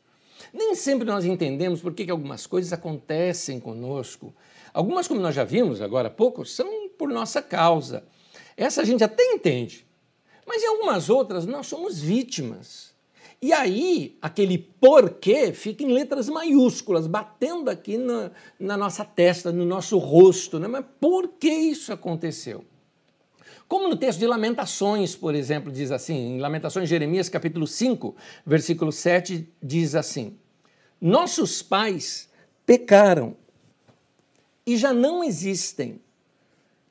Nem 0.52 0.76
sempre 0.76 1.06
nós 1.06 1.26
entendemos 1.26 1.82
por 1.82 1.94
que, 1.94 2.10
algumas 2.10 2.48
coisas 2.48 2.74
acontecem 2.74 3.60
conosco. 3.60 4.34
Algumas, 4.74 5.08
como 5.08 5.22
nós 5.22 5.36
já 5.36 5.44
vimos 5.44 5.82
agora 5.82 6.08
há 6.08 6.12
pouco, 6.12 6.46
são 6.46 6.90
por 6.98 7.10
nossa 7.10 7.42
causa. 7.42 8.04
Essa 8.58 8.82
a 8.82 8.86
gente 8.86 9.04
até 9.04 9.24
entende. 9.24 9.86
Mas 10.46 10.64
em 10.64 10.68
algumas 10.68 11.10
outras, 11.10 11.46
nós 11.46 11.68
somos 11.68 12.00
vítimas. 12.02 12.94
E 13.42 13.52
aí, 13.52 14.18
aquele 14.22 14.58
porquê 14.58 15.52
fica 15.52 15.84
em 15.84 15.92
letras 15.92 16.30
maiúsculas, 16.30 17.08
batendo 17.08 17.70
aqui 17.70 17.98
na, 17.98 18.32
na 18.60 18.78
nossa 18.78 19.04
testa, 19.04 19.52
no 19.52 19.66
nosso 19.66 19.98
rosto. 19.98 20.60
Né? 20.60 20.68
Mas 20.68 20.86
por 21.00 21.28
que 21.28 21.50
isso 21.50 21.92
aconteceu? 21.92 22.64
Como 23.68 23.88
no 23.88 23.96
texto 23.96 24.20
de 24.20 24.28
Lamentações, 24.28 25.16
por 25.16 25.34
exemplo, 25.34 25.72
diz 25.72 25.92
assim, 25.92 26.36
em 26.36 26.40
Lamentações, 26.40 26.90
Jeremias, 26.90 27.30
capítulo 27.30 27.66
5, 27.66 28.16
versículo 28.46 28.92
7, 28.92 29.48
diz 29.62 29.96
assim: 29.96 30.38
Nossos 31.02 31.62
pais 31.62 32.30
pecaram 32.66 33.36
e 34.66 34.78
já 34.78 34.94
não 34.94 35.24
existem, 35.24 36.00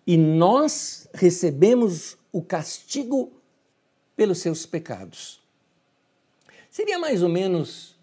e 0.07 0.17
nós 0.17 1.09
recebemos 1.15 2.17
o 2.33 2.43
castigo 2.43 3.33
pelos 4.17 4.39
seus 4.39 4.67
pecados. 4.67 5.41
Seria 6.71 6.99
mais 6.99 7.23
ou 7.23 7.29
menos 7.29 7.95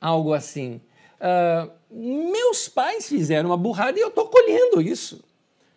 algo 0.00 0.32
assim. 0.32 0.80
Uh, 1.20 1.70
meus 1.90 2.68
pais 2.68 3.08
fizeram 3.08 3.50
uma 3.50 3.56
burrada 3.56 3.98
e 3.98 4.02
eu 4.02 4.08
estou 4.08 4.28
colhendo 4.28 4.80
isso. 4.80 5.22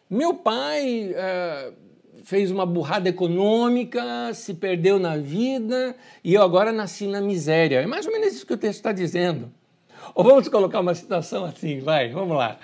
Meu 0.09 0.33
pai 0.33 1.11
uh, 1.11 1.86
fez 2.23 2.51
uma 2.51 2.65
burrada 2.65 3.09
econômica, 3.09 4.33
se 4.33 4.53
perdeu 4.53 4.99
na 4.99 5.17
vida 5.17 5.95
e 6.23 6.33
eu 6.33 6.41
agora 6.41 6.71
nasci 6.71 7.07
na 7.07 7.21
miséria. 7.21 7.81
É 7.81 7.87
mais 7.87 8.05
ou 8.05 8.11
menos 8.11 8.33
isso 8.33 8.45
que 8.45 8.53
o 8.53 8.57
texto 8.57 8.79
está 8.79 8.91
dizendo. 8.91 9.51
Ou 10.15 10.23
vamos 10.23 10.47
colocar 10.47 10.79
uma 10.79 10.95
situação 10.95 11.45
assim, 11.45 11.79
vai, 11.79 12.09
vamos 12.09 12.37
lá. 12.37 12.57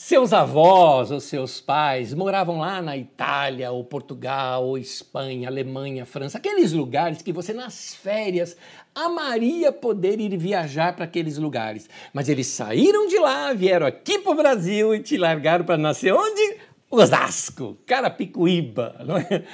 Seus 0.00 0.32
avós 0.32 1.10
ou 1.10 1.18
seus 1.18 1.60
pais 1.60 2.14
moravam 2.14 2.58
lá 2.58 2.80
na 2.80 2.96
Itália, 2.96 3.72
ou 3.72 3.82
Portugal, 3.82 4.64
ou 4.64 4.78
Espanha, 4.78 5.48
Alemanha, 5.48 6.06
França, 6.06 6.38
aqueles 6.38 6.72
lugares 6.72 7.20
que 7.20 7.32
você 7.32 7.52
nas 7.52 7.96
férias 7.96 8.56
amaria 8.94 9.72
poder 9.72 10.20
ir 10.20 10.36
viajar 10.36 10.94
para 10.94 11.04
aqueles 11.04 11.36
lugares. 11.36 11.90
Mas 12.12 12.28
eles 12.28 12.46
saíram 12.46 13.08
de 13.08 13.18
lá, 13.18 13.52
vieram 13.52 13.88
aqui 13.88 14.20
para 14.20 14.32
o 14.32 14.36
Brasil 14.36 14.94
e 14.94 15.00
te 15.00 15.16
largaram 15.16 15.64
para 15.64 15.76
nascer 15.76 16.14
onde? 16.14 16.58
Osasco, 16.90 17.76
Carapicuíba, 17.86 18.96
não 19.04 19.18
é? 19.18 19.44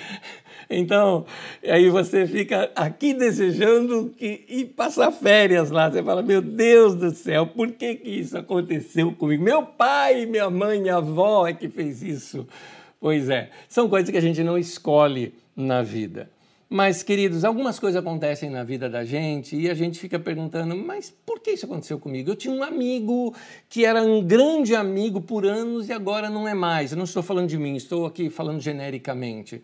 Então, 0.71 1.27
aí 1.63 1.91
você 1.91 2.27
fica 2.27 2.71
aqui 2.75 3.13
desejando 3.13 4.11
que, 4.17 4.45
ir 4.49 4.65
passar 4.77 5.11
férias 5.11 5.71
lá. 5.71 5.91
Você 5.91 6.03
fala, 6.03 6.23
meu 6.23 6.41
Deus 6.41 6.95
do 6.95 7.11
céu, 7.11 7.47
por 7.47 7.73
que, 7.73 7.97
que 7.97 8.09
isso 8.09 8.39
aconteceu 8.39 9.13
comigo? 9.13 9.43
Meu 9.43 9.63
pai, 9.63 10.27
minha 10.27 10.49
mãe, 10.49 10.81
minha 10.81 10.97
avó 10.97 11.47
é 11.47 11.53
que 11.53 11.69
fez 11.69 12.03
isso. 12.03 12.47
Pois 13.01 13.29
é, 13.29 13.51
são 13.69 13.89
coisas 13.89 14.11
que 14.11 14.17
a 14.17 14.23
gente 14.23 14.43
não 14.43 14.57
escolhe 14.57 15.35
na 15.55 15.83
vida. 15.83 16.31
Mas, 16.69 17.03
queridos, 17.03 17.45
algumas 17.45 17.79
coisas 17.79 18.01
acontecem 18.01 18.49
na 18.51 18.65
vida 18.65 18.89
da 18.89 19.05
gente 19.05 19.55
e 19.55 19.71
a 19.71 19.75
gente 19.75 19.99
fica 19.99 20.19
perguntando, 20.19 20.75
mas 20.77 21.15
por 21.25 21.41
que 21.41 21.53
isso 21.53 21.67
aconteceu 21.67 21.99
comigo? 21.99 22.31
Eu 22.31 22.37
tinha 22.37 22.53
um 22.53 22.63
amigo 22.63 23.35
que 23.69 23.85
era 23.85 24.03
um 24.03 24.23
grande 24.23 24.75
amigo 24.75 25.21
por 25.21 25.45
anos 25.45 25.89
e 25.89 25.93
agora 25.93 26.31
não 26.31 26.49
é 26.49 26.55
mais. 26.55 26.93
Eu 26.93 26.97
não 26.97 27.05
estou 27.05 27.23
falando 27.23 27.49
de 27.49 27.59
mim, 27.59 27.77
estou 27.77 28.07
aqui 28.07 28.31
falando 28.31 28.61
genericamente. 28.61 29.63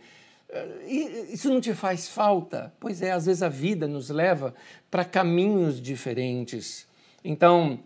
Isso 1.32 1.48
não 1.48 1.60
te 1.60 1.72
faz 1.72 2.08
falta? 2.08 2.72
Pois 2.78 3.02
é, 3.02 3.12
às 3.12 3.26
vezes 3.26 3.42
a 3.42 3.48
vida 3.48 3.86
nos 3.86 4.10
leva 4.10 4.54
para 4.90 5.04
caminhos 5.04 5.80
diferentes. 5.80 6.86
Então, 7.24 7.78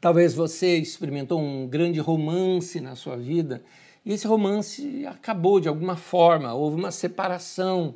talvez 0.00 0.34
você 0.34 0.76
experimentou 0.76 1.40
um 1.40 1.66
grande 1.66 2.00
romance 2.00 2.80
na 2.80 2.96
sua 2.96 3.16
vida 3.16 3.62
e 4.04 4.12
esse 4.12 4.26
romance 4.26 5.06
acabou 5.06 5.60
de 5.60 5.68
alguma 5.68 5.96
forma, 5.96 6.52
houve 6.52 6.76
uma 6.76 6.90
separação 6.90 7.94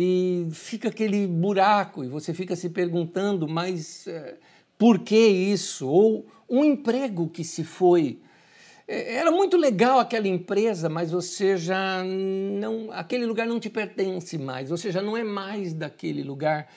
e 0.00 0.46
fica 0.52 0.90
aquele 0.90 1.26
buraco 1.26 2.04
e 2.04 2.08
você 2.08 2.32
fica 2.32 2.54
se 2.54 2.70
perguntando, 2.70 3.48
mas 3.48 4.06
é, 4.06 4.36
por 4.78 5.00
que 5.00 5.18
isso? 5.18 5.88
Ou 5.88 6.24
um 6.48 6.64
emprego 6.64 7.28
que 7.28 7.42
se 7.42 7.64
foi 7.64 8.20
é, 8.86 9.16
era 9.16 9.32
muito 9.32 9.56
legal 9.56 9.98
aquela 9.98 10.28
empresa, 10.28 10.88
mas 10.88 11.10
você 11.10 11.56
já 11.56 12.04
não. 12.04 12.92
aquele 12.92 13.26
lugar 13.26 13.44
não 13.48 13.58
te 13.58 13.68
pertence 13.68 14.38
mais, 14.38 14.70
você 14.70 14.92
já 14.92 15.02
não 15.02 15.16
é 15.16 15.24
mais 15.24 15.74
daquele 15.74 16.22
lugar 16.22 16.68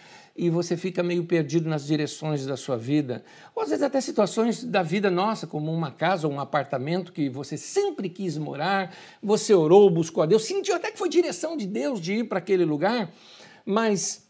e 0.42 0.50
você 0.50 0.76
fica 0.76 1.04
meio 1.04 1.24
perdido 1.24 1.70
nas 1.70 1.86
direções 1.86 2.48
da 2.48 2.58
sua 2.58 2.76
vida. 2.76 3.24
Ou 3.54 3.62
às 3.62 3.70
vezes 3.70 3.84
até 3.84 4.02
situações 4.02 4.64
da 4.64 4.82
vida 4.82 5.12
nossa, 5.12 5.46
como 5.46 5.72
uma 5.72 5.92
casa 5.92 6.28
ou 6.28 6.34
um 6.34 6.40
apartamento 6.40 7.14
que 7.14 7.30
você 7.30 7.56
sempre 7.56 8.10
quis 8.10 8.40
morar, 8.40 8.92
você 9.22 9.54
orou, 9.54 9.88
buscou 9.92 10.24
a 10.24 10.26
Deus, 10.26 10.44
sentiu 10.44 10.74
até 10.74 10.90
que 10.90 10.98
foi 10.98 11.10
direção 11.10 11.56
de 11.56 11.68
Deus 11.68 12.02
de 12.02 12.14
ir 12.14 12.24
para 12.24 12.40
aquele 12.40 12.66
lugar, 12.66 13.14
mas 13.64 14.28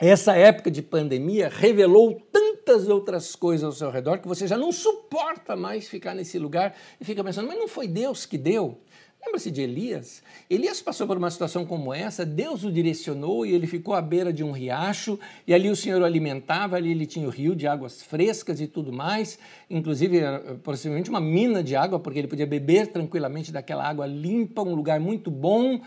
essa 0.00 0.36
época 0.36 0.68
de 0.68 0.82
pandemia 0.82 1.48
revelou 1.48 2.20
tantas 2.32 2.88
outras 2.88 3.36
coisas 3.36 3.64
ao 3.64 3.70
seu 3.70 3.88
redor 3.88 4.18
que 4.18 4.26
você 4.26 4.48
já 4.48 4.58
não 4.58 4.72
suporta 4.72 5.54
mais 5.54 5.86
ficar 5.86 6.12
nesse 6.12 6.40
lugar 6.40 6.76
e 7.00 7.04
fica 7.04 7.22
pensando, 7.22 7.46
mas 7.46 7.56
não 7.56 7.68
foi 7.68 7.86
Deus 7.86 8.26
que 8.26 8.36
deu? 8.36 8.80
Lembra-se 9.26 9.50
de 9.50 9.60
Elias? 9.60 10.22
Elias 10.48 10.80
passou 10.80 11.04
por 11.04 11.16
uma 11.16 11.28
situação 11.32 11.66
como 11.66 11.92
essa, 11.92 12.24
Deus 12.24 12.62
o 12.62 12.70
direcionou 12.70 13.44
e 13.44 13.52
ele 13.52 13.66
ficou 13.66 13.92
à 13.92 14.00
beira 14.00 14.32
de 14.32 14.44
um 14.44 14.52
riacho, 14.52 15.18
e 15.44 15.52
ali 15.52 15.68
o 15.68 15.74
Senhor 15.74 16.00
o 16.00 16.04
alimentava, 16.04 16.76
ali 16.76 16.92
ele 16.92 17.06
tinha 17.06 17.26
o 17.26 17.30
rio 17.30 17.56
de 17.56 17.66
águas 17.66 18.00
frescas 18.02 18.60
e 18.60 18.68
tudo 18.68 18.92
mais, 18.92 19.36
inclusive 19.68 20.20
possivelmente 20.62 21.10
uma 21.10 21.20
mina 21.20 21.60
de 21.60 21.74
água, 21.74 21.98
porque 21.98 22.20
ele 22.20 22.28
podia 22.28 22.46
beber 22.46 22.86
tranquilamente 22.86 23.50
daquela 23.50 23.84
água 23.84 24.06
limpa, 24.06 24.62
um 24.62 24.76
lugar 24.76 25.00
muito 25.00 25.28
bom, 25.28 25.80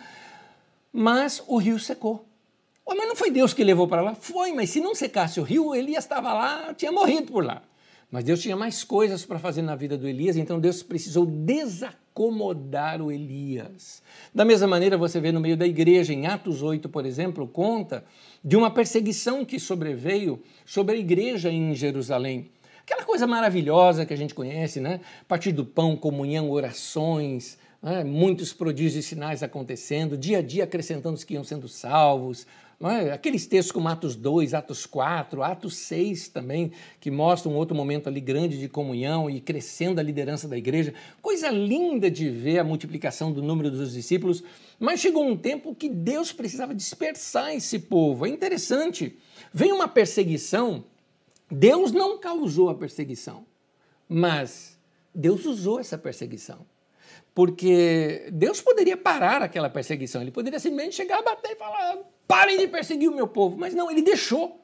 mas 0.91 1.41
o 1.47 1.57
rio 1.57 1.79
secou. 1.79 2.25
Oh, 2.85 2.93
mas 2.93 3.07
não 3.07 3.15
foi 3.15 3.31
Deus 3.31 3.53
que 3.53 3.63
levou 3.63 3.87
para 3.87 4.01
lá? 4.01 4.15
Foi, 4.15 4.51
mas 4.51 4.69
se 4.69 4.81
não 4.81 4.93
secasse 4.93 5.39
o 5.39 5.43
rio, 5.43 5.73
Elias 5.73 6.03
estava 6.03 6.33
lá, 6.33 6.73
tinha 6.73 6.91
morrido 6.91 7.31
por 7.31 7.45
lá. 7.45 7.63
Mas 8.11 8.25
Deus 8.25 8.41
tinha 8.41 8.57
mais 8.57 8.83
coisas 8.83 9.23
para 9.23 9.39
fazer 9.39 9.61
na 9.61 9.75
vida 9.75 9.97
do 9.97 10.07
Elias, 10.07 10.35
então 10.35 10.59
Deus 10.59 10.83
precisou 10.83 11.25
desacomodar 12.19 13.01
o 13.01 13.11
Elias. 13.11 14.03
Da 14.35 14.43
mesma 14.43 14.67
maneira, 14.67 14.97
você 14.97 15.19
vê 15.21 15.31
no 15.31 15.39
meio 15.39 15.55
da 15.55 15.65
igreja, 15.65 16.13
em 16.13 16.27
Atos 16.27 16.61
8, 16.61 16.89
por 16.89 17.05
exemplo, 17.05 17.47
conta 17.47 18.03
de 18.43 18.57
uma 18.57 18.69
perseguição 18.69 19.45
que 19.45 19.59
sobreveio 19.59 20.41
sobre 20.65 20.95
a 20.95 20.99
igreja 20.99 21.49
em 21.49 21.73
Jerusalém. 21.73 22.51
Aquela 22.81 23.03
coisa 23.03 23.25
maravilhosa 23.25 24.05
que 24.05 24.13
a 24.13 24.17
gente 24.17 24.35
conhece, 24.35 24.81
né? 24.81 24.99
Partir 25.27 25.51
do 25.51 25.63
pão, 25.63 25.95
comunhão, 25.95 26.49
orações, 26.49 27.57
né? 27.81 28.03
muitos 28.03 28.51
prodígios 28.51 29.05
e 29.05 29.07
sinais 29.07 29.43
acontecendo, 29.43 30.17
dia 30.17 30.39
a 30.39 30.41
dia 30.41 30.65
acrescentando 30.65 31.15
os 31.15 31.23
que 31.23 31.35
iam 31.35 31.43
sendo 31.43 31.67
salvos, 31.67 32.45
é? 32.87 33.11
Aqueles 33.11 33.45
textos 33.45 33.73
como 33.73 33.89
Atos 33.89 34.15
2, 34.15 34.53
Atos 34.53 34.85
4, 34.85 35.43
Atos 35.43 35.75
6 35.75 36.29
também, 36.29 36.71
que 37.01 37.11
mostram 37.11 37.51
um 37.51 37.55
outro 37.55 37.75
momento 37.75 38.07
ali 38.07 38.21
grande 38.21 38.57
de 38.57 38.69
comunhão 38.69 39.29
e 39.29 39.41
crescendo 39.41 39.99
a 39.99 40.03
liderança 40.03 40.47
da 40.47 40.57
igreja. 40.57 40.93
Coisa 41.21 41.49
linda 41.49 42.09
de 42.09 42.29
ver 42.29 42.59
a 42.59 42.63
multiplicação 42.63 43.33
do 43.33 43.41
número 43.41 43.69
dos 43.69 43.91
discípulos, 43.91 44.41
mas 44.79 45.01
chegou 45.01 45.27
um 45.27 45.35
tempo 45.35 45.75
que 45.75 45.89
Deus 45.89 46.31
precisava 46.31 46.73
dispersar 46.73 47.53
esse 47.53 47.79
povo. 47.79 48.25
É 48.25 48.29
interessante, 48.29 49.17
vem 49.53 49.73
uma 49.73 49.87
perseguição, 49.87 50.85
Deus 51.51 51.91
não 51.91 52.17
causou 52.17 52.69
a 52.69 52.75
perseguição, 52.75 53.45
mas 54.07 54.79
Deus 55.13 55.45
usou 55.45 55.81
essa 55.81 55.97
perseguição. 55.97 56.65
Porque 57.35 58.29
Deus 58.31 58.61
poderia 58.61 58.95
parar 58.95 59.41
aquela 59.41 59.69
perseguição, 59.69 60.21
ele 60.21 60.31
poderia 60.31 60.59
simplesmente 60.59 60.95
chegar, 60.95 61.21
bater 61.21 61.51
e 61.51 61.55
falar: 61.55 61.97
parem 62.29 62.59
de 62.59 62.67
perseguir 62.67 63.09
o 63.09 63.15
meu 63.15 63.27
povo. 63.27 63.57
Mas 63.57 63.73
não, 63.73 63.89
ele 63.89 64.03
deixou. 64.03 64.63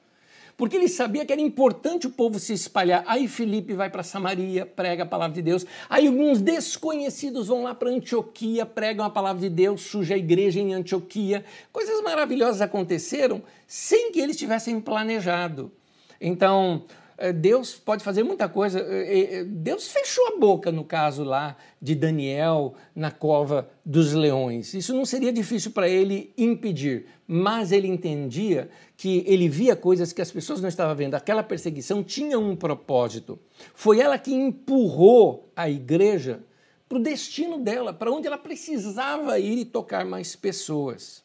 Porque 0.56 0.78
ele 0.78 0.88
sabia 0.88 1.26
que 1.26 1.34
era 1.34 1.42
importante 1.42 2.08
o 2.08 2.12
povo 2.12 2.40
se 2.40 2.54
espalhar. 2.54 3.04
Aí 3.08 3.28
Felipe 3.28 3.74
vai 3.74 3.90
para 3.90 4.04
Samaria, 4.04 4.66
prega 4.66 5.04
a 5.04 5.06
palavra 5.06 5.34
de 5.34 5.42
Deus. 5.42 5.66
Aí 5.90 6.08
alguns 6.08 6.40
desconhecidos 6.40 7.48
vão 7.48 7.64
lá 7.64 7.76
para 7.76 7.90
Antioquia, 7.90 8.66
pregam 8.66 9.04
a 9.04 9.10
palavra 9.10 9.42
de 9.42 9.50
Deus, 9.50 9.82
suja 9.82 10.14
a 10.14 10.18
igreja 10.18 10.62
em 10.62 10.74
Antioquia. 10.74 11.44
Coisas 11.74 12.02
maravilhosas 12.02 12.62
aconteceram 12.62 13.42
sem 13.68 14.12
que 14.14 14.20
eles 14.22 14.38
tivessem 14.38 14.80
planejado. 14.80 15.74
Então, 16.22 16.86
eh, 17.18 17.34
Deus 17.34 17.74
pode 17.74 18.04
fazer 18.04 18.24
muita 18.24 18.48
coisa. 18.48 18.80
Eh, 18.80 19.40
eh, 19.40 19.44
Deus 19.44 19.90
fechou 19.92 20.26
a 20.28 20.40
boca 20.40 20.72
no 20.72 20.86
caso 20.86 21.24
lá 21.24 21.58
de 21.82 21.96
Daniel 21.96 22.76
na 22.96 23.12
cova 23.12 23.70
dos 23.86 24.14
leões. 24.14 24.74
Isso 24.74 24.94
não 24.94 25.06
seria 25.06 25.34
difícil 25.34 25.72
para 25.72 25.90
ele 25.90 26.34
impedir, 26.38 27.08
mas 27.28 27.72
ele 27.72 27.88
entendia 27.88 28.70
que 28.96 29.24
ele 29.26 29.50
via 29.50 29.76
coisas 29.76 30.14
que 30.14 30.22
as 30.22 30.32
pessoas 30.32 30.62
não 30.62 30.70
estavam 30.70 30.96
vendo. 30.96 31.16
Aquela 31.16 31.44
perseguição 31.44 32.04
tinha 32.04 32.38
um 32.38 32.56
propósito. 32.56 33.40
Foi 33.74 34.00
ela 34.00 34.18
que 34.18 34.34
empurrou 34.34 35.50
a 35.56 35.70
igreja 35.70 36.44
para 36.88 36.98
o 36.98 37.02
destino 37.02 37.60
dela, 37.60 37.92
para 37.92 38.12
onde 38.12 38.28
ela 38.28 38.38
precisava 38.38 39.40
ir 39.40 39.60
e 39.60 39.66
tocar 39.66 40.06
mais 40.06 40.36
pessoas. 40.36 41.24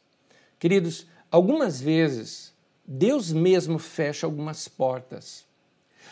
Queridos, 0.59 1.07
algumas 1.31 1.81
vezes 1.81 2.55
Deus 2.87 3.31
mesmo 3.31 3.79
fecha 3.79 4.27
algumas 4.27 4.67
portas. 4.67 5.45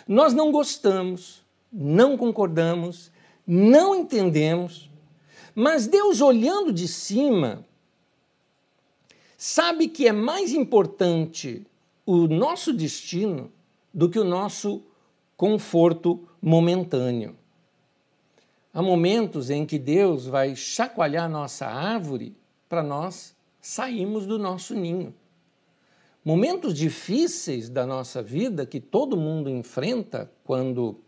Nós 0.06 0.32
não 0.32 0.52
gostamos, 0.52 1.42
não 1.72 2.16
concordamos, 2.16 3.10
não 3.46 3.94
entendemos, 3.94 4.88
mas 5.54 5.88
Deus, 5.88 6.20
olhando 6.20 6.72
de 6.72 6.86
cima, 6.86 7.66
sabe 9.38 9.86
que 9.86 10.08
é 10.08 10.12
mais 10.12 10.52
importante 10.52 11.64
o 12.04 12.26
nosso 12.26 12.72
destino 12.72 13.52
do 13.94 14.10
que 14.10 14.18
o 14.18 14.24
nosso 14.24 14.82
conforto 15.36 16.28
momentâneo. 16.42 17.36
Há 18.74 18.82
momentos 18.82 19.48
em 19.48 19.64
que 19.64 19.78
Deus 19.78 20.26
vai 20.26 20.56
chacoalhar 20.56 21.30
nossa 21.30 21.66
árvore 21.66 22.36
para 22.68 22.82
nós 22.82 23.34
sairmos 23.60 24.26
do 24.26 24.38
nosso 24.38 24.74
ninho. 24.74 25.14
Momentos 26.24 26.74
difíceis 26.74 27.68
da 27.68 27.86
nossa 27.86 28.20
vida 28.20 28.66
que 28.66 28.80
todo 28.80 29.16
mundo 29.16 29.48
enfrenta 29.48 30.30
quando, 30.44 30.98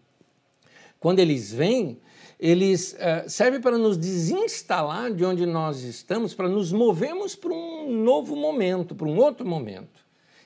quando 1.00 1.18
eles 1.18 1.52
vêm, 1.52 1.98
eles 2.40 2.94
uh, 2.94 3.28
servem 3.28 3.60
para 3.60 3.76
nos 3.76 3.98
desinstalar 3.98 5.12
de 5.12 5.22
onde 5.26 5.44
nós 5.44 5.82
estamos, 5.82 6.32
para 6.32 6.48
nos 6.48 6.72
movermos 6.72 7.36
para 7.36 7.52
um 7.52 7.92
novo 8.02 8.34
momento, 8.34 8.94
para 8.94 9.06
um 9.06 9.18
outro 9.18 9.46
momento. 9.46 10.00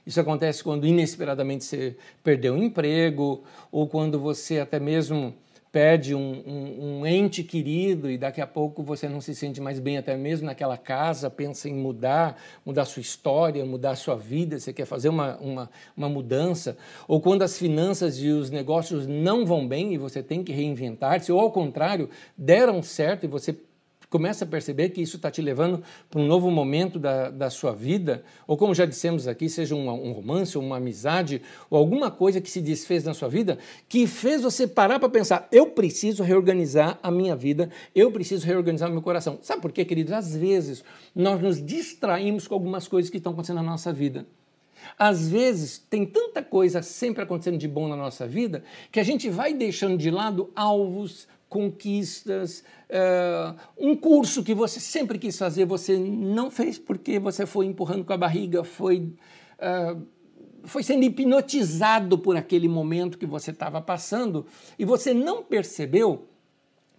Isso 0.05 0.21
acontece 0.21 0.63
quando 0.63 0.87
inesperadamente 0.87 1.65
você 1.65 1.97
perdeu 2.23 2.55
o 2.55 2.63
emprego, 2.63 3.45
ou 3.71 3.87
quando 3.89 4.19
você 4.19 4.59
até 4.59 4.81
mesmo 4.81 5.33
perde 5.75 6.15
um, 6.15 6.21
um, 6.47 7.01
um, 7.01 7.07
ente 7.07 7.43
querido 7.43 8.09
e 8.09 8.17
daqui 8.17 8.41
a 8.41 8.47
pouco 8.47 8.81
você 8.81 9.09
não 9.09 9.21
se 9.21 9.35
sente 9.35 9.61
mais 9.61 9.81
bem 9.81 9.99
até 9.99 10.17
mesmo 10.17 10.47
naquela 10.47 10.79
casa, 10.79 11.29
pensa 11.29 11.69
em 11.69 11.75
mudar, 11.75 12.41
mudar 12.65 12.85
sua 12.85 13.01
história, 13.01 13.67
mudar 13.67 13.97
sua 13.97 14.15
vida, 14.15 14.61
você 14.61 14.73
quer 14.73 14.85
fazer 14.85 15.09
uma, 15.09 15.37
uma, 15.39 15.71
uma 15.97 16.09
mudança, 16.09 16.77
ou 17.09 17.21
quando 17.21 17.43
as 17.43 17.59
finanças 17.59 18.23
e 18.23 18.29
os 18.29 18.53
negócios 18.53 19.09
não 19.09 19.45
vão 19.45 19.67
bem 19.67 19.93
e 19.93 19.99
você 19.99 20.23
tem 20.23 20.45
que 20.45 20.53
reinventar-se, 20.53 21.33
ou 21.33 21.41
ao 21.41 21.51
contrário, 21.51 22.09
deram 22.39 22.81
certo 22.81 23.25
e 23.25 23.27
você 23.27 23.53
começa 24.15 24.45
a 24.45 24.47
perceber 24.47 24.91
que 24.91 25.03
isso 25.03 25.17
está 25.17 25.29
te 25.29 25.43
levando 25.43 25.83
para 26.09 26.21
um 26.21 26.27
novo 26.29 26.49
momento 26.49 27.01
da, 27.01 27.31
da 27.31 27.51
sua 27.51 27.73
vida, 27.73 28.23
ou 28.47 28.57
como 28.57 28.73
já 28.73 28.87
dissemos 28.87 29.27
aqui, 29.27 29.49
seja 29.49 29.75
um, 29.75 29.89
um 29.89 30.13
romance, 30.13 30.57
uma 30.57 30.77
amizade, 30.77 31.43
ou 31.69 31.77
alguma 31.77 32.13
coisa 32.13 32.41
que 32.41 32.49
se 32.49 32.61
desfez 32.61 33.03
na 33.03 33.13
sua 33.13 33.29
vida, 33.29 33.59
que 33.89 34.07
fez 34.07 34.43
você 34.43 34.69
parar 34.69 35.01
para 35.01 35.09
pensar: 35.09 35.49
eu 35.51 35.67
preciso 35.67 36.23
reorganizar 36.23 36.97
a 37.03 37.11
minha 37.11 37.35
vida, 37.35 37.69
eu 37.93 38.09
preciso 38.13 38.47
reorganizar 38.47 38.89
o 38.89 38.93
meu 38.93 39.03
coração. 39.03 39.41
Sabe 39.43 39.61
por 39.61 39.73
quê, 39.73 39.85
queridos? 39.85 40.13
Às 40.13 40.37
vezes 40.37 40.85
nós 41.13 41.43
nos 41.43 41.61
distraímos 41.61 42.47
com 42.47 42.55
algumas 42.55 42.87
coisas 42.87 43.11
que 43.11 43.17
estão 43.17 43.33
acontecendo 43.33 43.57
na 43.57 43.63
nossa 43.65 43.93
vida. 43.93 44.25
Às 44.97 45.29
vezes, 45.29 45.79
tem 45.91 46.07
tanta 46.07 46.41
coisa 46.41 46.83
sempre 46.83 47.25
acontecendo 47.25 47.59
de 47.59 47.67
bom 47.67 47.89
na 47.89 47.97
nossa 47.97 48.29
vida 48.29 48.63
que 48.93 49.01
a 49.01 49.05
gente 49.05 49.29
vai 49.29 49.53
deixando 49.53 49.99
de 49.99 50.09
lado 50.09 50.53
alvos, 50.55 51.27
conquistas, 51.55 52.65
uh, 52.91 53.55
um 53.79 53.95
curso 53.95 54.43
que 54.43 54.53
você 54.53 54.81
sempre 54.81 55.21
quis 55.21 55.39
fazer, 55.39 55.65
você 55.65 55.97
não 55.97 56.51
fez 56.51 56.81
porque 56.81 57.21
você 57.21 57.47
foi 57.47 57.67
empurrando 57.67 58.05
com 58.05 58.13
a 58.13 58.17
barriga, 58.17 58.65
foi, 58.65 59.15
uh, 59.61 60.03
foi 60.65 60.83
sendo 60.83 61.05
hipnotizado 61.05 62.19
por 62.19 62.37
aquele 62.37 62.67
momento 62.67 63.17
que 63.17 63.25
você 63.25 63.53
estava 63.53 63.81
passando 63.81 64.45
e 64.77 64.85
você 64.85 65.15
não 65.15 65.45
percebeu 65.45 66.27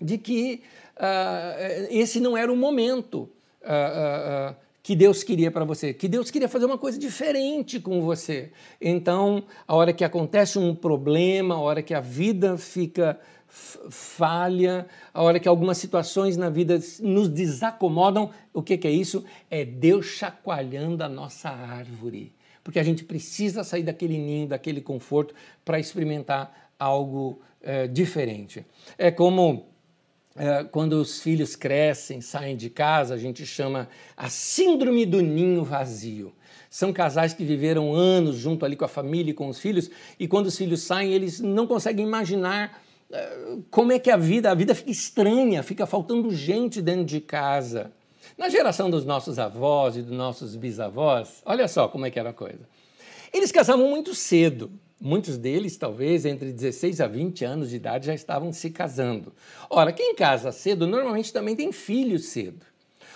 de 0.02 0.18
que 0.18 0.62
uh, 0.96 1.88
esse 1.89 2.22
não 2.22 2.38
era 2.38 2.52
o 2.52 2.56
momento 2.56 3.30
que 4.84 4.96
Deus 4.96 5.24
queria 5.24 5.50
para 5.50 5.65
você, 5.65 5.96
que 5.96 6.08
Deus 6.08 6.30
queria 6.30 6.48
fazer 6.48 6.65
uma 6.65 6.78
coisa 6.78 7.00
diferente 7.00 7.80
com 7.80 8.02
você. 8.02 8.52
Então, 8.80 9.44
a 9.68 9.76
hora 9.76 9.91
que 9.91 10.04
acontece 10.04 10.60
um 10.60 10.76
problema, 10.76 11.56
a 11.56 11.60
hora 11.60 11.82
que 11.82 11.91
a 11.91 12.00
vida 12.00 12.56
fica 12.56 13.20
falha, 13.89 14.86
a 15.13 15.24
hora 15.24 15.39
que 15.39 15.48
algumas 15.48 15.78
situações 15.78 16.36
na 16.36 16.50
vida 16.50 16.80
nos 17.00 17.30
desacomodam, 17.30 18.30
o 18.54 18.62
que, 18.62 18.78
que 18.78 18.88
é 18.88 18.91
isso? 18.91 19.24
É 19.50 19.63
Deus 19.63 20.06
chacoalhando 20.08 21.04
a 21.04 21.10
nossa 21.10 21.50
árvore. 21.50 22.34
Porque 22.63 22.80
a 22.80 22.84
gente 22.84 23.04
precisa 23.04 23.63
sair 23.63 23.84
daquele 23.84 24.18
ninho, 24.18 24.48
daquele 24.48 24.82
conforto, 24.82 25.34
para 25.63 25.80
experimentar 25.80 26.72
algo 26.78 27.39
é, 27.62 27.88
diferente. 27.88 28.65
É 28.98 29.10
como 29.10 29.65
é, 30.36 30.65
quando 30.65 30.94
os 30.94 31.22
filhos 31.22 31.56
crescem, 31.56 32.20
saem 32.20 32.58
de 32.58 32.70
casa, 32.70 33.13
a 33.13 33.18
gente 33.18 33.46
chama 33.46 33.88
a 34.18 34.30
síndrome 34.30 35.06
do 35.06 35.22
ninho 35.22 35.63
vazio. 35.63 36.34
São 36.70 36.91
casais 36.91 37.34
que 37.34 37.46
viveram 37.46 37.94
anos 37.94 38.36
junto 38.36 38.65
ali 38.65 38.76
com 38.76 38.84
a 38.84 38.89
família 38.89 39.32
e 39.32 39.34
com 39.34 39.48
os 39.48 39.60
filhos, 39.60 39.89
e 40.20 40.28
quando 40.28 40.48
os 40.48 40.58
filhos 40.58 40.82
saem, 40.82 41.13
eles 41.13 41.39
não 41.39 41.65
conseguem 41.65 42.06
imaginar 42.06 42.84
como 43.70 43.91
é 43.91 44.00
que 44.00 44.10
a 44.10 44.18
vida, 44.18 44.52
a 44.52 44.56
vida 44.56 44.74
fica 44.74 44.91
estranha, 44.91 45.63
fica 45.63 45.86
faltando 45.86 46.32
gente 46.32 46.82
dentro 46.82 47.06
de 47.06 47.22
casa. 47.22 47.91
Na 48.38 48.50
geração 48.50 48.89
dos 48.89 49.06
nossos 49.06 49.39
avós 49.39 49.96
e 49.96 50.02
dos 50.02 50.15
nossos 50.15 50.56
bisavós, 50.56 51.41
olha 51.46 51.68
só 51.68 51.88
como 51.88 52.06
é 52.06 52.12
que 52.12 52.20
era 52.20 52.32
a 52.32 52.34
coisa. 52.34 52.68
Eles 53.32 53.52
casavam 53.52 53.89
muito 53.89 54.15
cedo. 54.15 54.72
Muitos 55.00 55.38
deles, 55.38 55.78
talvez 55.78 56.26
entre 56.26 56.52
16 56.52 57.02
a 57.02 57.08
20 57.08 57.46
anos 57.46 57.70
de 57.70 57.76
idade, 57.76 58.08
já 58.08 58.13
estavam 58.13 58.52
se 58.52 58.70
casando. 58.70 59.34
Ora, 59.70 59.91
quem 59.91 60.15
casa 60.15 60.52
cedo 60.52 60.88
normalmente 60.88 61.34
também 61.34 61.56
tem 61.56 61.72
filhos 61.72 62.26
cedo. 62.28 62.65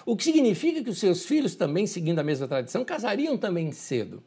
O 0.06 0.15
que 0.15 0.23
significa 0.23 0.84
que 0.84 0.89
os 0.89 0.99
seus 0.99 1.25
filhos 1.25 1.56
também, 1.56 1.88
seguindo 1.88 2.19
a 2.19 2.23
mesma 2.23 2.47
tradição, 2.47 2.84
casariam 2.84 3.38
também 3.38 3.71
cedo. 3.71 4.21